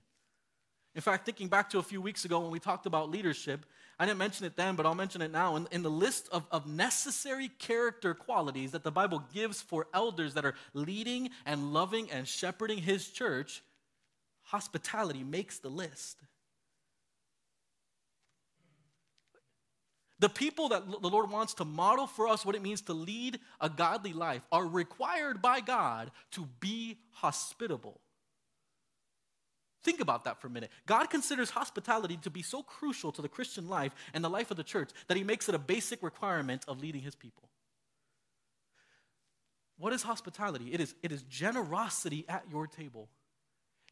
[0.97, 3.67] In fact, thinking back to a few weeks ago when we talked about leadership,
[3.99, 5.57] I didn't mention it then, but I'll mention it now.
[5.57, 10.33] In, in, the list of, of necessary character qualities that the Bible gives for elders
[10.35, 13.63] that are leading and loving and shepherding his church,
[14.45, 16.17] hospitality makes the list.
[20.19, 23.39] The people that the Lord wants to model for us what it means to lead
[23.61, 28.01] a godly life are required by God to be hospitable.
[29.87, 30.73] Think about that for a minute.
[30.85, 34.57] God considers hospitality to be so crucial to the Christian life and the life of
[34.57, 37.49] the church that he makes it a basic requirement of leading his people.
[39.79, 40.71] What is hospitality?
[40.73, 43.09] It is, it is generosity at your table.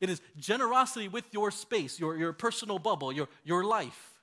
[0.00, 4.14] It is generosity with your space, your, your personal bubble, your, your life.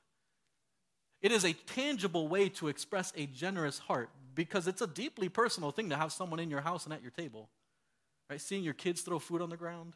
[1.22, 5.72] It is a tangible way to express a generous heart because it's a deeply personal
[5.72, 7.48] thing to have someone in your house and at your table.
[8.30, 8.42] Right?
[8.42, 9.94] Seeing your kids throw food on the ground,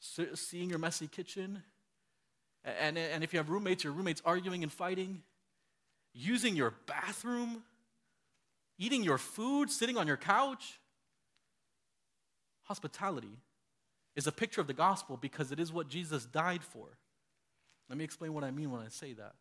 [0.00, 1.62] seeing your messy kitchen,
[2.64, 5.22] and, and if you have roommates, your roommates arguing and fighting,
[6.12, 7.62] using your bathroom,
[8.78, 10.80] eating your food, sitting on your couch.
[12.64, 13.38] Hospitality
[14.16, 16.86] is a picture of the gospel because it is what Jesus died for.
[17.88, 19.34] Let me explain what I mean when I say that.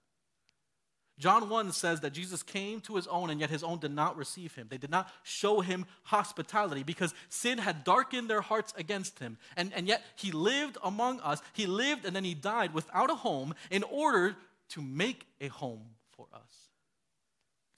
[1.19, 4.15] John 1 says that Jesus came to his own, and yet his own did not
[4.15, 4.67] receive him.
[4.69, 9.37] They did not show him hospitality because sin had darkened their hearts against him.
[9.57, 11.41] And, and yet he lived among us.
[11.51, 14.37] He lived and then he died without a home in order
[14.69, 15.83] to make a home
[16.15, 16.69] for us,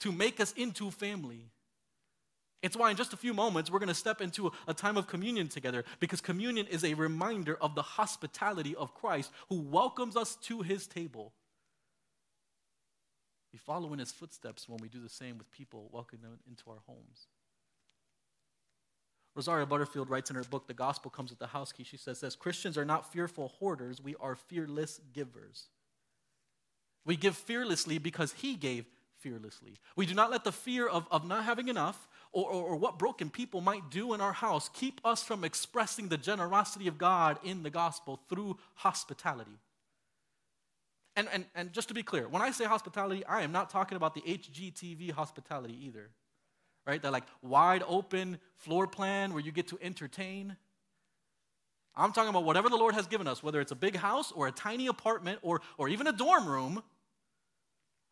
[0.02, 1.50] to make us into family.
[2.62, 5.08] It's why in just a few moments we're going to step into a time of
[5.08, 10.36] communion together because communion is a reminder of the hospitality of Christ who welcomes us
[10.44, 11.34] to his table.
[13.52, 16.70] We follow in his footsteps when we do the same with people, welcoming them into
[16.70, 17.28] our homes.
[19.36, 21.84] Rosaria Butterfield writes in her book, The Gospel Comes with the House Key.
[21.84, 25.68] She says this Christians are not fearful hoarders, we are fearless givers.
[27.06, 28.86] We give fearlessly because he gave
[29.18, 29.78] fearlessly.
[29.96, 33.00] We do not let the fear of, of not having enough or, or, or what
[33.00, 37.40] broken people might do in our house keep us from expressing the generosity of God
[37.44, 39.58] in the gospel through hospitality.
[41.16, 43.96] And, and, and just to be clear, when I say hospitality, I am not talking
[43.96, 46.10] about the HGTV hospitality either,
[46.88, 47.02] right?
[47.02, 50.56] That like wide open floor plan where you get to entertain.
[51.96, 54.48] I'm talking about whatever the Lord has given us, whether it's a big house or
[54.48, 56.82] a tiny apartment or, or even a dorm room.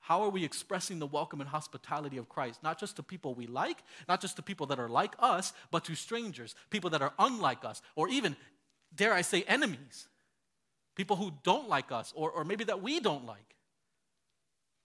[0.01, 2.63] How are we expressing the welcome and hospitality of Christ?
[2.63, 3.77] Not just to people we like,
[4.07, 7.63] not just to people that are like us, but to strangers, people that are unlike
[7.63, 8.35] us, or even,
[8.93, 10.07] dare I say, enemies
[10.99, 13.55] people who don't like us, or, or maybe that we don't like.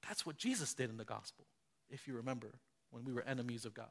[0.07, 1.45] That's what Jesus did in the gospel,
[1.91, 2.53] if you remember,
[2.93, 3.91] when we were enemies of God.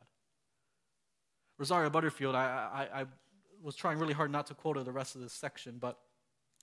[1.58, 3.06] Rosaria Butterfield, I, I, I
[3.62, 6.00] was trying really hard not to quote her the rest of this section, but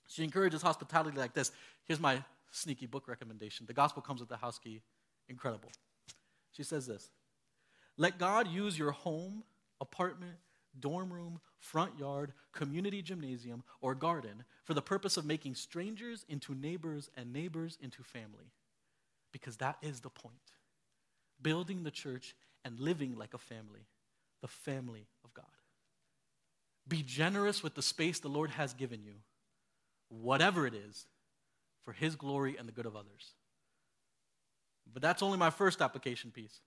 [0.07, 1.51] she encourages hospitality like this.
[1.85, 4.81] Here's my sneaky book recommendation The Gospel Comes with the House Key.
[5.29, 5.69] Incredible.
[6.53, 7.11] She says this
[7.97, 9.43] Let God use your home,
[9.79, 10.37] apartment,
[10.79, 16.53] dorm room, front yard, community gymnasium, or garden for the purpose of making strangers into
[16.53, 18.51] neighbors and neighbors into family.
[19.31, 20.35] Because that is the point.
[21.41, 22.35] Building the church
[22.65, 23.87] and living like a family,
[24.41, 25.45] the family of God.
[26.87, 29.13] Be generous with the space the Lord has given you,
[30.09, 31.05] whatever it is,
[31.83, 33.33] for His glory and the good of others.
[34.91, 36.59] But that's only my first application piece.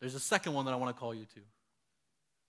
[0.00, 1.40] There's a second one that I want to call you to.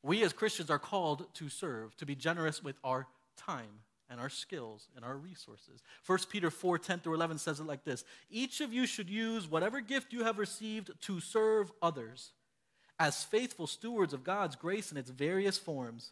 [0.03, 4.29] We as Christians are called to serve, to be generous with our time and our
[4.29, 5.81] skills and our resources.
[6.05, 9.49] 1 Peter 4 10 through 11 says it like this Each of you should use
[9.49, 12.31] whatever gift you have received to serve others
[12.99, 16.11] as faithful stewards of God's grace in its various forms.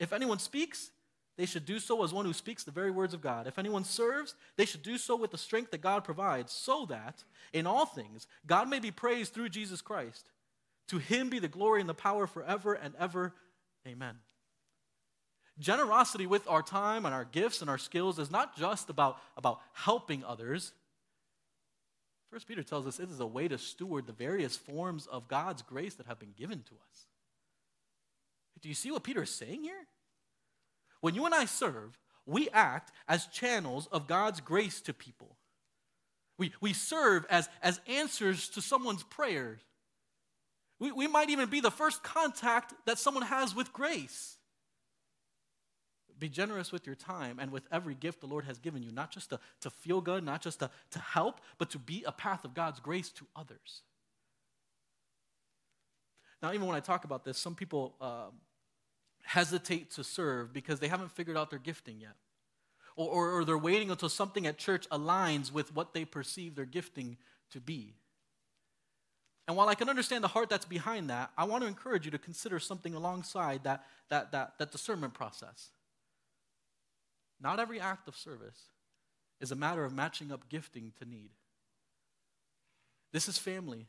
[0.00, 0.90] If anyone speaks,
[1.36, 3.46] they should do so as one who speaks the very words of God.
[3.46, 7.22] If anyone serves, they should do so with the strength that God provides, so that
[7.52, 10.26] in all things God may be praised through Jesus Christ.
[10.88, 13.34] To him be the glory and the power forever and ever.
[13.86, 14.16] Amen.
[15.58, 19.60] Generosity with our time and our gifts and our skills is not just about, about
[19.72, 20.72] helping others.
[22.30, 25.62] First Peter tells us it is a way to steward the various forms of God's
[25.62, 27.06] grace that have been given to us.
[28.60, 29.86] Do you see what Peter is saying here?
[31.00, 35.36] When you and I serve, we act as channels of God's grace to people.
[36.38, 39.60] We, we serve as, as answers to someone's prayers.
[40.80, 44.36] We, we might even be the first contact that someone has with grace.
[46.18, 49.10] Be generous with your time and with every gift the Lord has given you, not
[49.10, 52.44] just to, to feel good, not just to, to help, but to be a path
[52.44, 53.82] of God's grace to others.
[56.42, 58.26] Now, even when I talk about this, some people uh,
[59.22, 62.14] hesitate to serve because they haven't figured out their gifting yet.
[62.96, 66.64] Or, or, or, they're waiting until something at church aligns with what they perceive their
[66.64, 67.16] gifting
[67.52, 67.94] to be.
[69.48, 72.10] And while I can understand the heart that's behind that, I want to encourage you
[72.10, 75.70] to consider something alongside that, that, that, that discernment process.
[77.40, 78.64] Not every act of service
[79.40, 81.30] is a matter of matching up gifting to need.
[83.10, 83.86] This is family.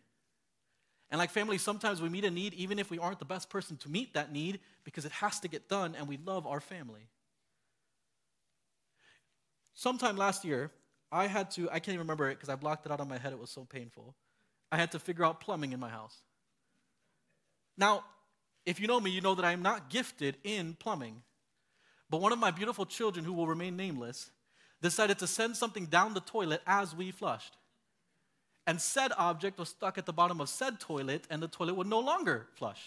[1.12, 3.76] And like family, sometimes we meet a need even if we aren't the best person
[3.78, 7.10] to meet that need because it has to get done and we love our family.
[9.74, 10.72] Sometime last year,
[11.12, 13.18] I had to, I can't even remember it because I blocked it out of my
[13.18, 14.16] head, it was so painful.
[14.72, 16.18] I had to figure out plumbing in my house.
[17.78, 18.04] Now,
[18.66, 21.24] if you know me, you know that I am not gifted in plumbing.
[22.10, 24.32] But one of my beautiful children, who will remain nameless,
[24.82, 27.56] decided to send something down the toilet as we flushed
[28.70, 31.88] and said object was stuck at the bottom of said toilet, and the toilet would
[31.88, 32.80] no longer flush.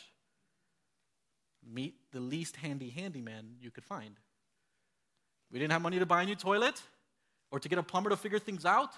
[1.68, 4.14] Meet the least handy handyman you could find.
[5.50, 6.80] We didn't have money to buy a new toilet
[7.50, 8.90] or to get a plumber to figure things out.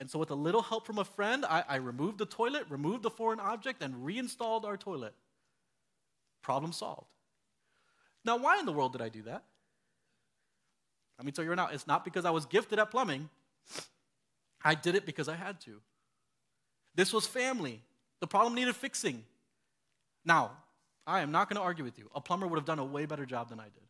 [0.00, 3.02] And so, with a little help from a friend, I, I removed the toilet, removed
[3.02, 5.14] the foreign object, and reinstalled our toilet.
[6.42, 7.06] Problem solved.
[8.24, 9.44] Now, why in the world did I do that?
[11.18, 13.28] Let me tell you right now, it's not because I was gifted at plumbing.
[14.64, 15.80] I did it because I had to.
[16.94, 17.80] This was family.
[18.20, 19.24] The problem needed fixing.
[20.24, 20.52] Now,
[21.06, 22.10] I am not going to argue with you.
[22.14, 23.82] A plumber would have done a way better job than I did.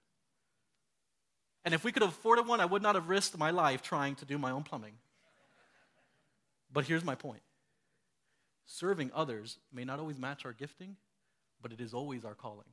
[1.64, 4.16] And if we could have afforded one, I would not have risked my life trying
[4.16, 4.94] to do my own plumbing.
[6.74, 7.40] But here's my point
[8.66, 10.96] serving others may not always match our gifting,
[11.62, 12.66] but it is always our calling.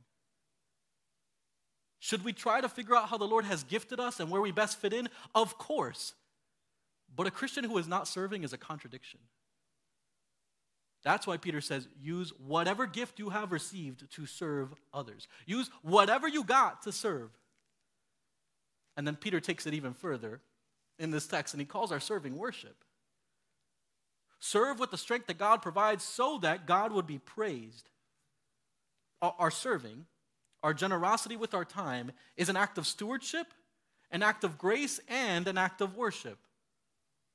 [1.99, 4.51] Should we try to figure out how the Lord has gifted us and where we
[4.51, 5.07] best fit in?
[5.35, 6.15] Of course.
[7.15, 9.19] But a Christian who is not serving is a contradiction.
[11.03, 15.27] That's why Peter says, use whatever gift you have received to serve others.
[15.45, 17.29] Use whatever you got to serve.
[18.97, 20.41] And then Peter takes it even further
[20.97, 22.83] in this text, and he calls our serving worship.
[24.43, 27.89] Serve with the strength that God provides so that God would be praised.
[29.21, 30.07] Our serving,
[30.63, 33.53] our generosity with our time, is an act of stewardship,
[34.09, 36.39] an act of grace, and an act of worship.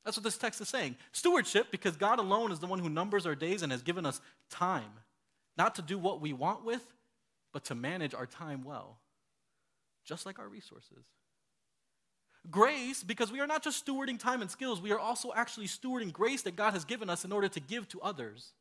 [0.05, 0.97] That's what this text is saying.
[1.13, 4.21] Stewardship, because God alone is the one who numbers our days and has given us
[4.51, 4.91] time,
[5.57, 6.85] not to do what we want with,
[7.53, 8.99] but to manage our time well,
[10.05, 11.05] just like our resources.
[12.51, 16.13] Grace, because we are not just stewarding time and skills, we are also actually stewarding
[16.13, 18.53] grace that God has given us in order to give to others.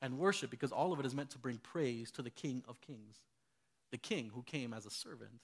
[0.00, 2.80] And worship, because all of it is meant to bring praise to the King of
[2.80, 3.18] Kings,
[3.92, 5.40] the King who came as a servant.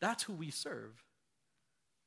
[0.00, 1.02] That's who we serve.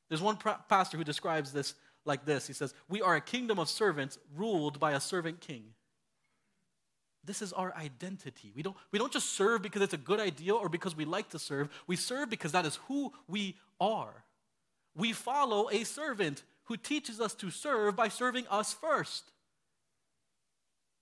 [0.10, 0.38] There's one
[0.70, 1.74] pastor who describes this
[2.06, 5.74] like this He says, We are a kingdom of servants ruled by a servant king.
[7.28, 8.54] This is our identity.
[8.56, 11.30] We don't, we don't just serve because it's a good idea or because we like
[11.30, 11.70] to serve.
[11.86, 14.24] We serve because that is who we are.
[14.96, 19.32] We follow a servant who teaches us to serve by serving us first.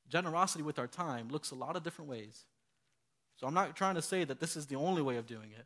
[0.09, 2.45] Generosity with our time looks a lot of different ways.
[3.38, 5.65] So I'm not trying to say that this is the only way of doing it.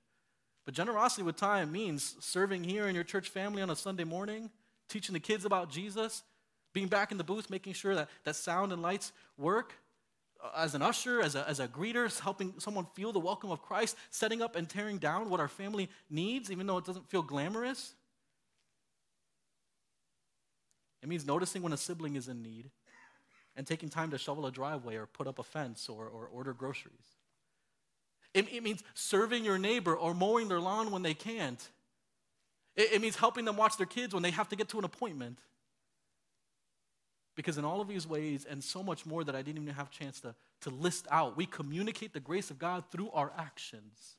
[0.66, 4.50] But generosity with time means serving here in your church family on a Sunday morning,
[4.90, 6.22] teaching the kids about Jesus,
[6.74, 9.74] being back in the booth, making sure that, that sound and lights work,
[10.42, 13.62] Uh, as an usher, as a, as a greeter, helping someone feel the welcome of
[13.62, 17.22] Christ, setting up and tearing down what our family needs, even though it doesn't feel
[17.22, 17.94] glamorous.
[21.02, 22.70] It means noticing when a sibling is in need
[23.56, 26.54] and taking time to shovel a driveway or put up a fence or, or order
[26.54, 27.18] groceries.
[28.34, 31.68] It, it means serving your neighbor or mowing their lawn when they can't.
[32.76, 34.86] It, it means helping them watch their kids when they have to get to an
[34.86, 35.40] appointment.
[37.40, 39.88] Because in all of these ways and so much more that I didn't even have
[39.88, 44.18] a chance to, to list out, we communicate the grace of God through our actions.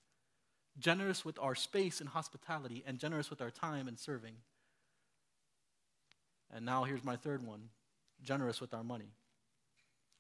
[0.79, 4.37] Generous with our space and hospitality, and generous with our time and serving.
[6.51, 7.68] And now here's my third one
[8.23, 9.12] generous with our money.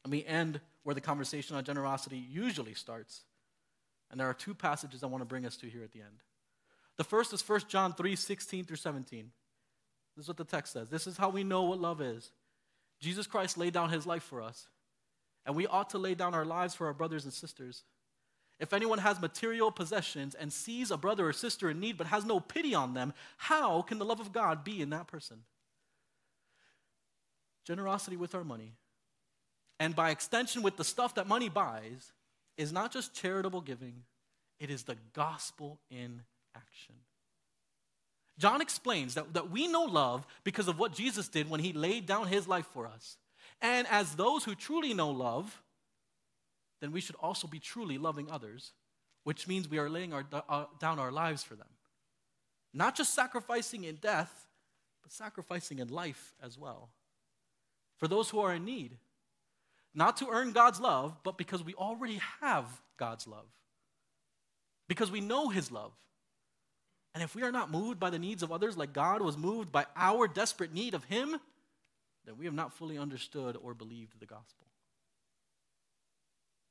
[0.04, 3.22] Let me end where the conversation on generosity usually starts
[4.10, 6.22] and there are two passages I want to bring us to here at the end.
[6.96, 9.30] The first is 1 John 3 16 through 17.
[10.16, 10.90] This is what the text says.
[10.90, 12.32] This is how we know what love is.
[13.00, 14.68] Jesus Christ laid down his life for us,
[15.46, 17.84] and we ought to lay down our lives for our brothers and sisters.
[18.58, 22.26] If anyone has material possessions and sees a brother or sister in need but has
[22.26, 25.38] no pity on them, how can the love of God be in that person?
[27.66, 28.74] Generosity with our money,
[29.78, 32.12] and by extension with the stuff that money buys,
[32.58, 34.02] is not just charitable giving,
[34.58, 36.20] it is the gospel in
[36.54, 36.96] action.
[38.40, 42.06] John explains that, that we know love because of what Jesus did when he laid
[42.06, 43.18] down his life for us.
[43.60, 45.60] And as those who truly know love,
[46.80, 48.72] then we should also be truly loving others,
[49.24, 51.68] which means we are laying our, uh, down our lives for them.
[52.72, 54.46] Not just sacrificing in death,
[55.02, 56.88] but sacrificing in life as well.
[57.98, 58.96] For those who are in need,
[59.94, 62.64] not to earn God's love, but because we already have
[62.96, 63.48] God's love.
[64.88, 65.92] Because we know His love.
[67.14, 69.72] And if we are not moved by the needs of others like God was moved
[69.72, 71.36] by our desperate need of Him,
[72.24, 74.66] then we have not fully understood or believed the gospel.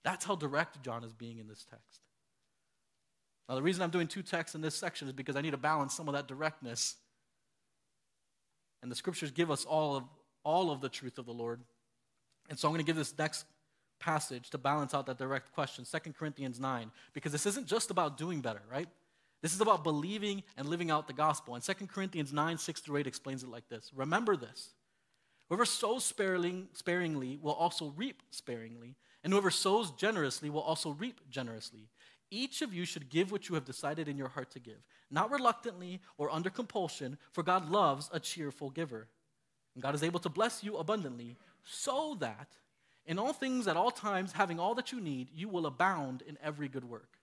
[0.03, 2.01] That's how direct John is being in this text.
[3.49, 5.57] Now, the reason I'm doing two texts in this section is because I need to
[5.57, 6.95] balance some of that directness.
[8.81, 10.03] And the scriptures give us all of,
[10.43, 11.59] all of the truth of the Lord
[12.49, 13.45] and so I'm going to give this next
[13.99, 18.17] passage to balance out that direct question 2 Corinthians 9, because this isn't just about
[18.17, 18.89] doing better, right?
[19.41, 21.55] This is about believing and living out the gospel.
[21.55, 24.71] And 2 Corinthians 9, 6 through 8 explains it like this Remember this
[25.47, 31.21] whoever sows sparingly, sparingly will also reap sparingly, and whoever sows generously will also reap
[31.29, 31.89] generously.
[32.31, 35.31] Each of you should give what you have decided in your heart to give, not
[35.31, 39.07] reluctantly or under compulsion, for God loves a cheerful giver.
[39.73, 42.49] And God is able to bless you abundantly so that
[43.05, 46.37] in all things at all times, having all that you need, you will abound in
[46.43, 47.18] every good work.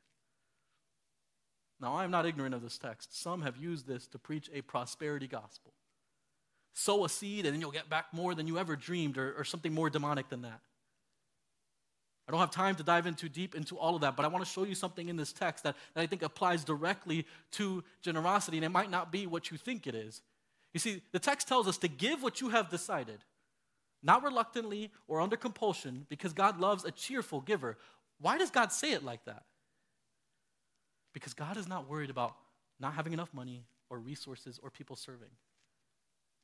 [1.80, 3.20] Now, I am not ignorant of this text.
[3.20, 5.72] Some have used this to preach a prosperity gospel.
[6.72, 9.44] Sow a seed and then you'll get back more than you ever dreamed, or, or
[9.44, 10.60] something more demonic than that.
[12.28, 14.28] I don't have time to dive in too deep into all of that, but I
[14.28, 17.84] want to show you something in this text that, that I think applies directly to
[18.02, 20.22] generosity, and it might not be what you think it is.
[20.74, 23.20] You see, the text tells us to give what you have decided
[24.02, 27.76] not reluctantly or under compulsion, because God loves a cheerful giver.
[28.20, 29.42] Why does God say it like that?
[31.16, 32.34] Because God is not worried about
[32.78, 35.30] not having enough money or resources or people serving.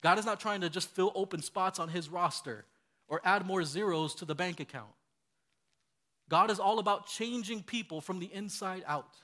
[0.03, 2.65] God is not trying to just fill open spots on his roster
[3.07, 4.95] or add more zeros to the bank account.
[6.31, 9.15] God is all about changing people from the inside out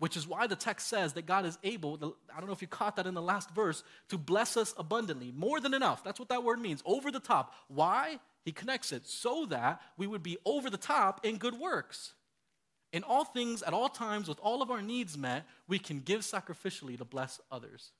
[0.00, 2.68] which is why the text says that God is able, I don't know if you
[2.68, 6.02] caught that in the last verse, to bless us abundantly, more than enough.
[6.02, 7.54] That's what that word means, over the top.
[7.68, 8.18] Why?
[8.42, 12.14] He connects it so that we would be over the top in good works.
[12.92, 16.22] In all things, at all times, with all of our needs met, we can give
[16.22, 17.92] sacrificially to bless others.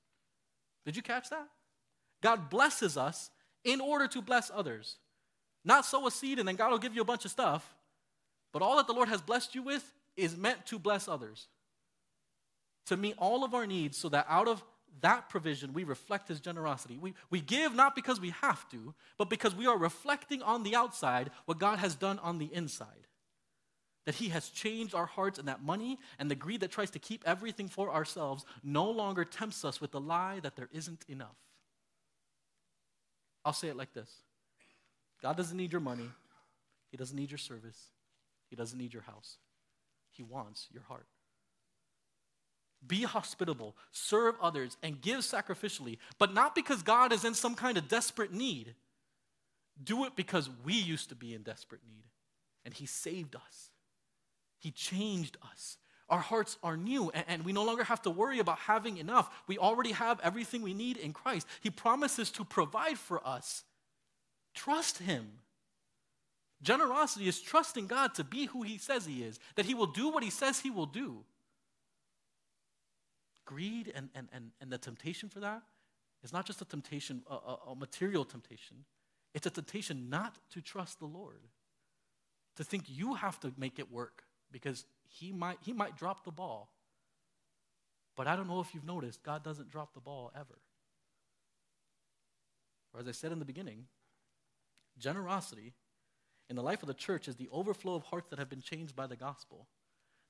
[0.85, 1.47] Did you catch that?
[2.21, 3.29] God blesses us
[3.63, 4.97] in order to bless others.
[5.63, 7.75] Not sow a seed and then God will give you a bunch of stuff,
[8.51, 11.47] but all that the Lord has blessed you with is meant to bless others
[12.87, 14.63] to meet all of our needs so that out of
[15.01, 16.97] that provision we reflect his generosity.
[16.97, 20.75] We, we give not because we have to, but because we are reflecting on the
[20.75, 23.07] outside what God has done on the inside.
[24.05, 26.99] That he has changed our hearts, and that money and the greed that tries to
[26.99, 31.35] keep everything for ourselves no longer tempts us with the lie that there isn't enough.
[33.45, 34.09] I'll say it like this
[35.21, 36.09] God doesn't need your money,
[36.89, 37.89] He doesn't need your service,
[38.49, 39.37] He doesn't need your house.
[40.11, 41.07] He wants your heart.
[42.85, 47.77] Be hospitable, serve others, and give sacrificially, but not because God is in some kind
[47.77, 48.75] of desperate need.
[49.81, 52.03] Do it because we used to be in desperate need,
[52.65, 53.70] and He saved us.
[54.61, 55.77] He changed us.
[56.07, 59.43] Our hearts are new, and, we no longer have to worry about having enough.
[59.47, 61.47] We already have everything we need in Christ.
[61.61, 63.63] He promises to provide for us.
[64.53, 65.25] Trust Him.
[66.61, 70.09] Generosity is trusting God to be who He says He is, that He will do
[70.09, 71.23] what He says He will do.
[73.45, 75.63] Greed and, and, and, and the temptation for that
[76.23, 78.85] is not just a temptation, a, a, a material temptation,
[79.33, 81.41] it's a temptation not to trust the Lord,
[82.57, 86.31] to think you have to make it work because he might, he might drop the
[86.31, 86.69] ball.
[88.15, 90.59] But I don't know if you've noticed, God doesn't drop the ball ever.
[92.93, 93.85] Or as I said in the beginning,
[94.99, 95.73] generosity
[96.49, 98.95] in the life of the church is the overflow of hearts that have been changed
[98.95, 99.67] by the gospel,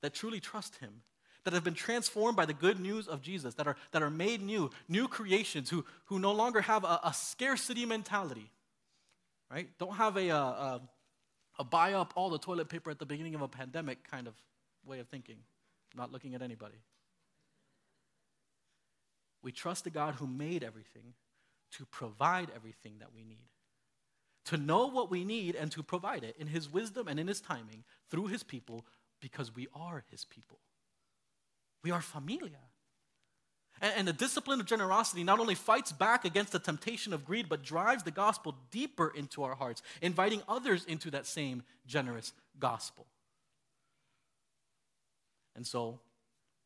[0.02, 1.02] that truly trust Him,
[1.44, 4.40] that have been transformed by the good news of Jesus, that are, that are made
[4.40, 8.50] new, new creations who, who no longer have a, a scarcity mentality,
[9.50, 9.68] right?
[9.78, 10.80] Don't have a, a, a,
[11.62, 14.34] a buy up all the toilet paper at the beginning of a pandemic kind of
[14.84, 15.36] way of thinking.
[15.94, 16.82] Not looking at anybody.
[19.44, 21.14] We trust the God who made everything
[21.76, 23.46] to provide everything that we need.
[24.46, 27.40] To know what we need and to provide it in His wisdom and in His
[27.40, 28.84] timing through His people
[29.20, 30.58] because we are His people.
[31.84, 32.58] We are familia.
[33.80, 37.48] And, and the discipline of generosity not only fights back against the temptation of greed,
[37.48, 43.06] but drives the gospel deeper into our hearts, inviting others into that same generous gospel.
[45.54, 46.00] And so,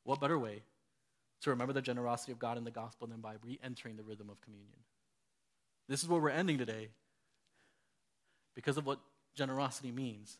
[0.04, 0.62] what better way
[1.42, 4.30] to remember the generosity of God in the gospel than by re entering the rhythm
[4.30, 4.78] of communion?
[5.88, 6.88] This is where we're ending today
[8.54, 8.98] because of what
[9.34, 10.38] generosity means.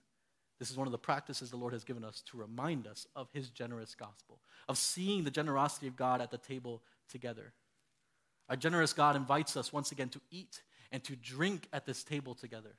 [0.59, 3.28] This is one of the practices the Lord has given us to remind us of
[3.32, 7.52] his generous gospel, of seeing the generosity of God at the table together.
[8.48, 12.34] Our generous God invites us once again to eat and to drink at this table
[12.34, 12.76] together.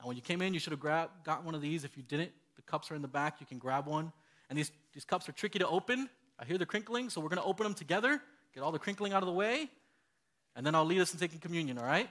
[0.00, 1.84] Now, when you came in, you should have grabbed, got one of these.
[1.84, 3.36] If you didn't, the cups are in the back.
[3.40, 4.12] You can grab one.
[4.48, 6.08] And these, these cups are tricky to open.
[6.38, 8.20] I hear the crinkling, so we're going to open them together,
[8.54, 9.70] get all the crinkling out of the way,
[10.56, 12.08] and then I'll lead us in taking communion, all right?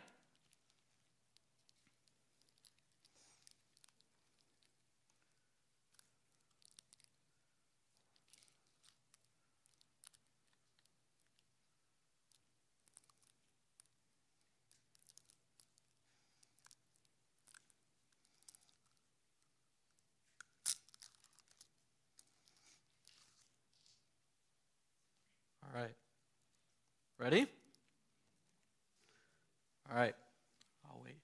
[27.31, 27.47] Ready?
[29.89, 30.13] All right.
[30.85, 31.15] I'll wait.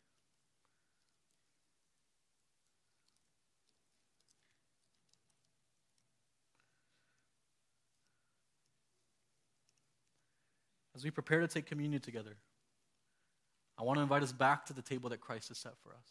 [10.96, 12.38] As we prepare to take communion together,
[13.78, 16.08] I want to invite us back to the table that Christ has set for us.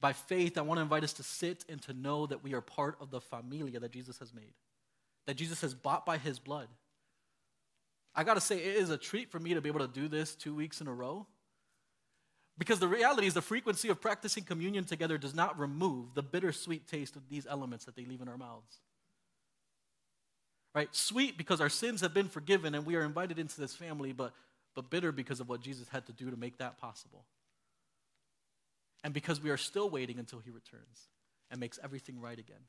[0.00, 2.60] By faith, I want to invite us to sit and to know that we are
[2.60, 4.54] part of the familia that Jesus has made,
[5.28, 6.66] that Jesus has bought by his blood
[8.18, 10.08] I got to say, it is a treat for me to be able to do
[10.08, 11.24] this two weeks in a row.
[12.58, 16.88] Because the reality is, the frequency of practicing communion together does not remove the bittersweet
[16.88, 18.80] taste of these elements that they leave in our mouths.
[20.74, 20.88] Right?
[20.90, 24.32] Sweet because our sins have been forgiven and we are invited into this family, but,
[24.74, 27.24] but bitter because of what Jesus had to do to make that possible.
[29.04, 31.06] And because we are still waiting until he returns
[31.52, 32.64] and makes everything right again.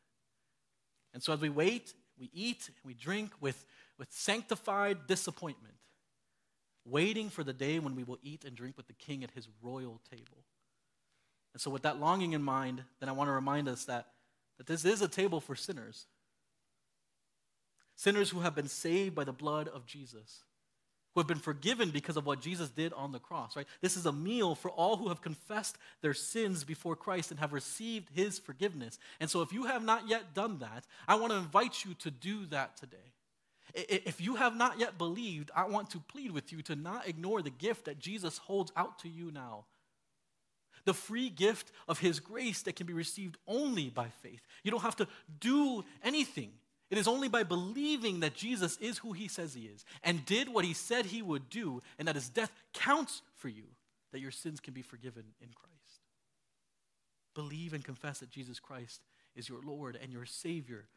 [1.11, 3.65] And so as we wait, we eat, and we drink with
[3.99, 5.75] with sanctified disappointment,
[6.85, 9.47] waiting for the day when we will eat and drink with the king at his
[9.61, 10.45] royal table.
[11.53, 14.07] And so, with that longing in mind, then I want to remind us that,
[14.57, 16.07] that this is a table for sinners.
[17.95, 20.43] Sinners who have been saved by the blood of Jesus,
[21.19, 23.67] who have been forgiven because of what Jesus did on the cross, right?
[23.81, 27.51] This is a meal for all who have confessed their sins before Christ and have
[27.51, 28.97] received his forgiveness.
[29.19, 32.09] And so, if you have not yet done that, I want to invite you to
[32.09, 32.97] do that today.
[33.73, 37.41] If you have not yet believed, I want to plead with you to not ignore
[37.41, 39.65] the gift that Jesus holds out to you now.
[40.85, 44.47] The free gift of His grace that can be received only by faith.
[44.63, 45.07] You don't have to
[45.41, 46.53] do anything.
[46.89, 50.49] It is only by believing that Jesus is who He says He is and did
[50.49, 53.65] what He said He would do and that His death counts for you
[54.11, 56.01] that your sins can be forgiven in Christ.
[57.35, 59.01] Believe and confess that Jesus Christ
[59.35, 60.87] is your Lord and your Savior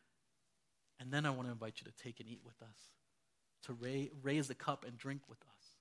[1.01, 2.77] and then I want to invite you to take and eat with us,
[3.67, 3.77] to
[4.23, 5.77] raise the cup and drink with us.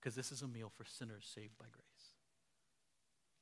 [0.00, 1.87] because this is a meal for sinners saved by grace.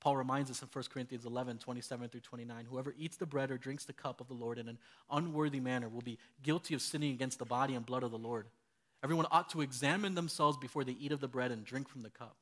[0.00, 3.58] Paul reminds us in 1 Corinthians 11, 27 through 29 whoever eats the bread or
[3.58, 4.78] drinks the cup of the Lord in an
[5.10, 8.46] unworthy manner will be guilty of sinning against the body and blood of the Lord.
[9.02, 12.10] Everyone ought to examine themselves before they eat of the bread and drink from the
[12.10, 12.36] cup.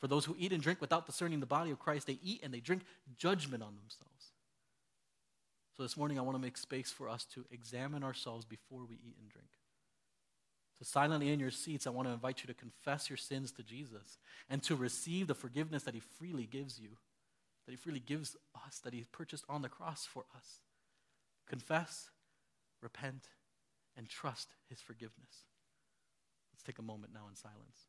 [0.00, 2.52] For those who eat and drink without discerning the body of Christ, they eat and
[2.52, 2.82] they drink
[3.16, 4.32] judgment on themselves.
[5.76, 8.96] So this morning, I want to make space for us to examine ourselves before we
[8.96, 9.48] eat and drink.
[10.82, 13.62] So, silently in your seats, I want to invite you to confess your sins to
[13.62, 14.18] Jesus
[14.50, 16.88] and to receive the forgiveness that He freely gives you,
[17.66, 20.58] that He freely gives us, that He purchased on the cross for us.
[21.48, 22.10] Confess,
[22.80, 23.28] repent,
[23.96, 25.46] and trust His forgiveness.
[26.52, 27.86] Let's take a moment now in silence.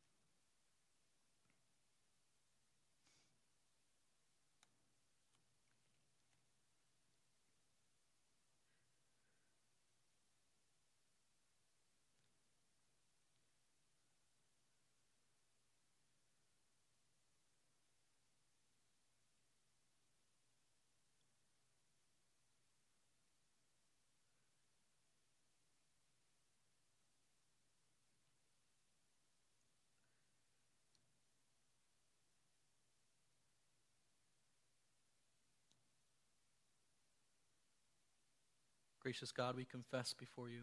[39.03, 40.61] Gracious God, we confess before you,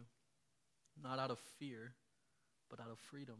[1.01, 1.93] not out of fear,
[2.69, 3.35] but out of freedom.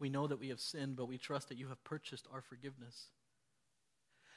[0.00, 3.06] We know that we have sinned, but we trust that you have purchased our forgiveness.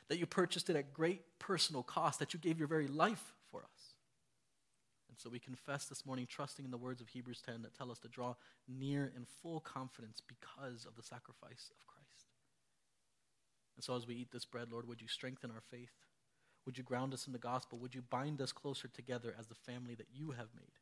[0.09, 3.61] That you purchased it at great personal cost, that you gave your very life for
[3.61, 3.95] us.
[5.09, 7.91] And so we confess this morning, trusting in the words of Hebrews 10 that tell
[7.91, 8.35] us to draw
[8.67, 12.27] near in full confidence because of the sacrifice of Christ.
[13.75, 15.93] And so as we eat this bread, Lord, would you strengthen our faith?
[16.65, 17.77] Would you ground us in the gospel?
[17.79, 20.79] Would you bind us closer together as the family that you have made?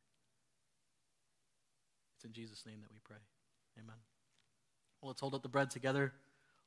[2.16, 3.16] It's in Jesus' name that we pray.
[3.78, 3.96] Amen.
[5.00, 6.12] Well, let's hold up the bread together.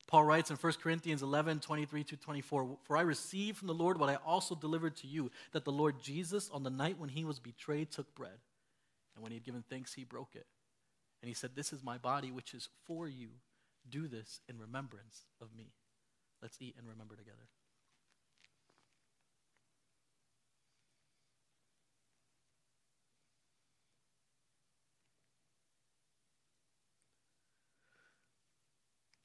[0.06, 3.98] Paul writes in 1 Corinthians 11, 23 to 24, For I received from the Lord
[3.98, 7.24] what I also delivered to you, that the Lord Jesus, on the night when he
[7.24, 8.38] was betrayed, took bread.
[9.14, 10.46] And when he had given thanks, he broke it.
[11.22, 13.28] And he said, This is my body, which is for you.
[13.88, 15.72] Do this in remembrance of me.
[16.42, 17.48] Let's eat and remember together.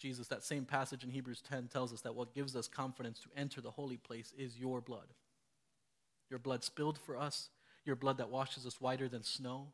[0.01, 3.29] Jesus, that same passage in Hebrews 10 tells us that what gives us confidence to
[3.39, 5.13] enter the holy place is your blood.
[6.29, 7.49] Your blood spilled for us,
[7.85, 9.67] your blood that washes us whiter than snow.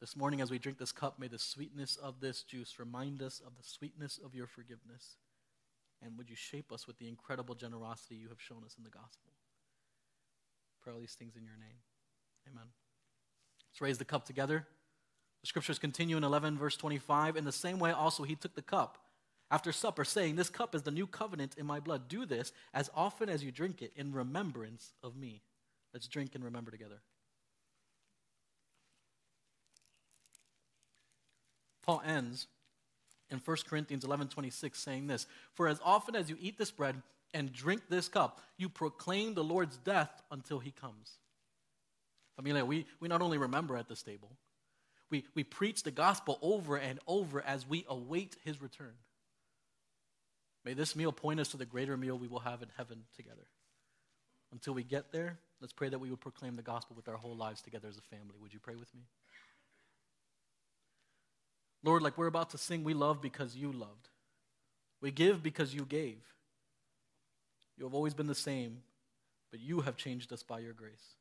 [0.00, 3.40] This morning, as we drink this cup, may the sweetness of this juice remind us
[3.46, 5.16] of the sweetness of your forgiveness.
[6.02, 8.90] And would you shape us with the incredible generosity you have shown us in the
[8.90, 9.32] gospel?
[10.82, 11.76] Pray all these things in your name.
[12.50, 12.66] Amen.
[13.70, 14.66] Let's raise the cup together.
[15.44, 17.36] The scriptures continue in 11, verse 25.
[17.36, 18.96] In the same way, also, he took the cup
[19.50, 22.08] after supper, saying, This cup is the new covenant in my blood.
[22.08, 25.42] Do this as often as you drink it in remembrance of me.
[25.92, 27.02] Let's drink and remember together.
[31.82, 32.46] Paul ends
[33.28, 37.02] in 1 Corinthians 11 26 saying this For as often as you eat this bread
[37.34, 41.18] and drink this cup, you proclaim the Lord's death until he comes.
[42.34, 44.30] Familia, we, we not only remember at this table,
[45.10, 48.94] we, we preach the gospel over and over as we await his return.
[50.64, 53.46] May this meal point us to the greater meal we will have in heaven together.
[54.50, 57.36] Until we get there, let's pray that we would proclaim the gospel with our whole
[57.36, 58.36] lives together as a family.
[58.40, 59.02] Would you pray with me?
[61.82, 64.08] Lord, like we're about to sing, we love because you loved.
[65.02, 66.22] We give because you gave.
[67.76, 68.78] You have always been the same,
[69.50, 71.16] but you have changed us by your grace.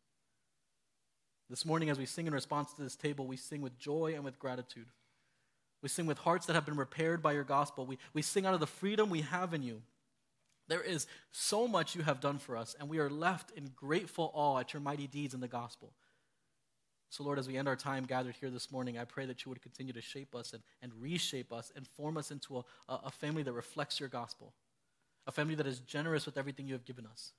[1.54, 4.24] This morning, as we sing in response to this table, we sing with joy and
[4.24, 4.88] with gratitude.
[5.84, 7.86] We sing with hearts that have been repaired by your gospel.
[7.86, 9.84] We, we sing out of the freedom we have in you.
[10.68, 14.32] There is so much you have done for us, and we are left in grateful
[14.34, 15.94] awe at your mighty deeds in the gospel.
[17.12, 19.50] So, Lord, as we end our time gathered here this morning, I pray that you
[19.50, 23.12] would continue to shape us and, and reshape us and form us into a, a
[23.12, 24.56] family that reflects your gospel,
[25.28, 27.34] a family that is generous with everything you have given us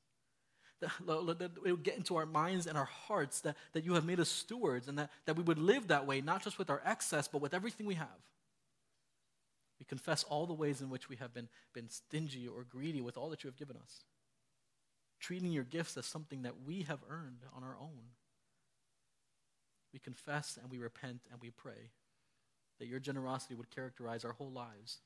[0.80, 0.90] that
[1.64, 4.28] it would get into our minds and our hearts that, that you have made us
[4.28, 7.40] stewards and that, that we would live that way, not just with our excess, but
[7.40, 8.08] with everything we have.
[9.78, 13.16] We confess all the ways in which we have been, been stingy or greedy with
[13.16, 14.04] all that you have given us,
[15.20, 18.12] treating your gifts as something that we have earned on our own.
[19.92, 21.90] We confess and we repent and we pray
[22.78, 24.98] that your generosity would characterize our whole lives,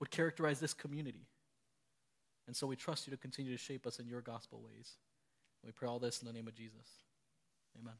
[0.00, 1.26] would characterize this community
[2.46, 4.96] and so we trust you to continue to shape us in your gospel ways.
[5.64, 6.86] We pray all this in the name of Jesus.
[7.80, 7.94] Amen.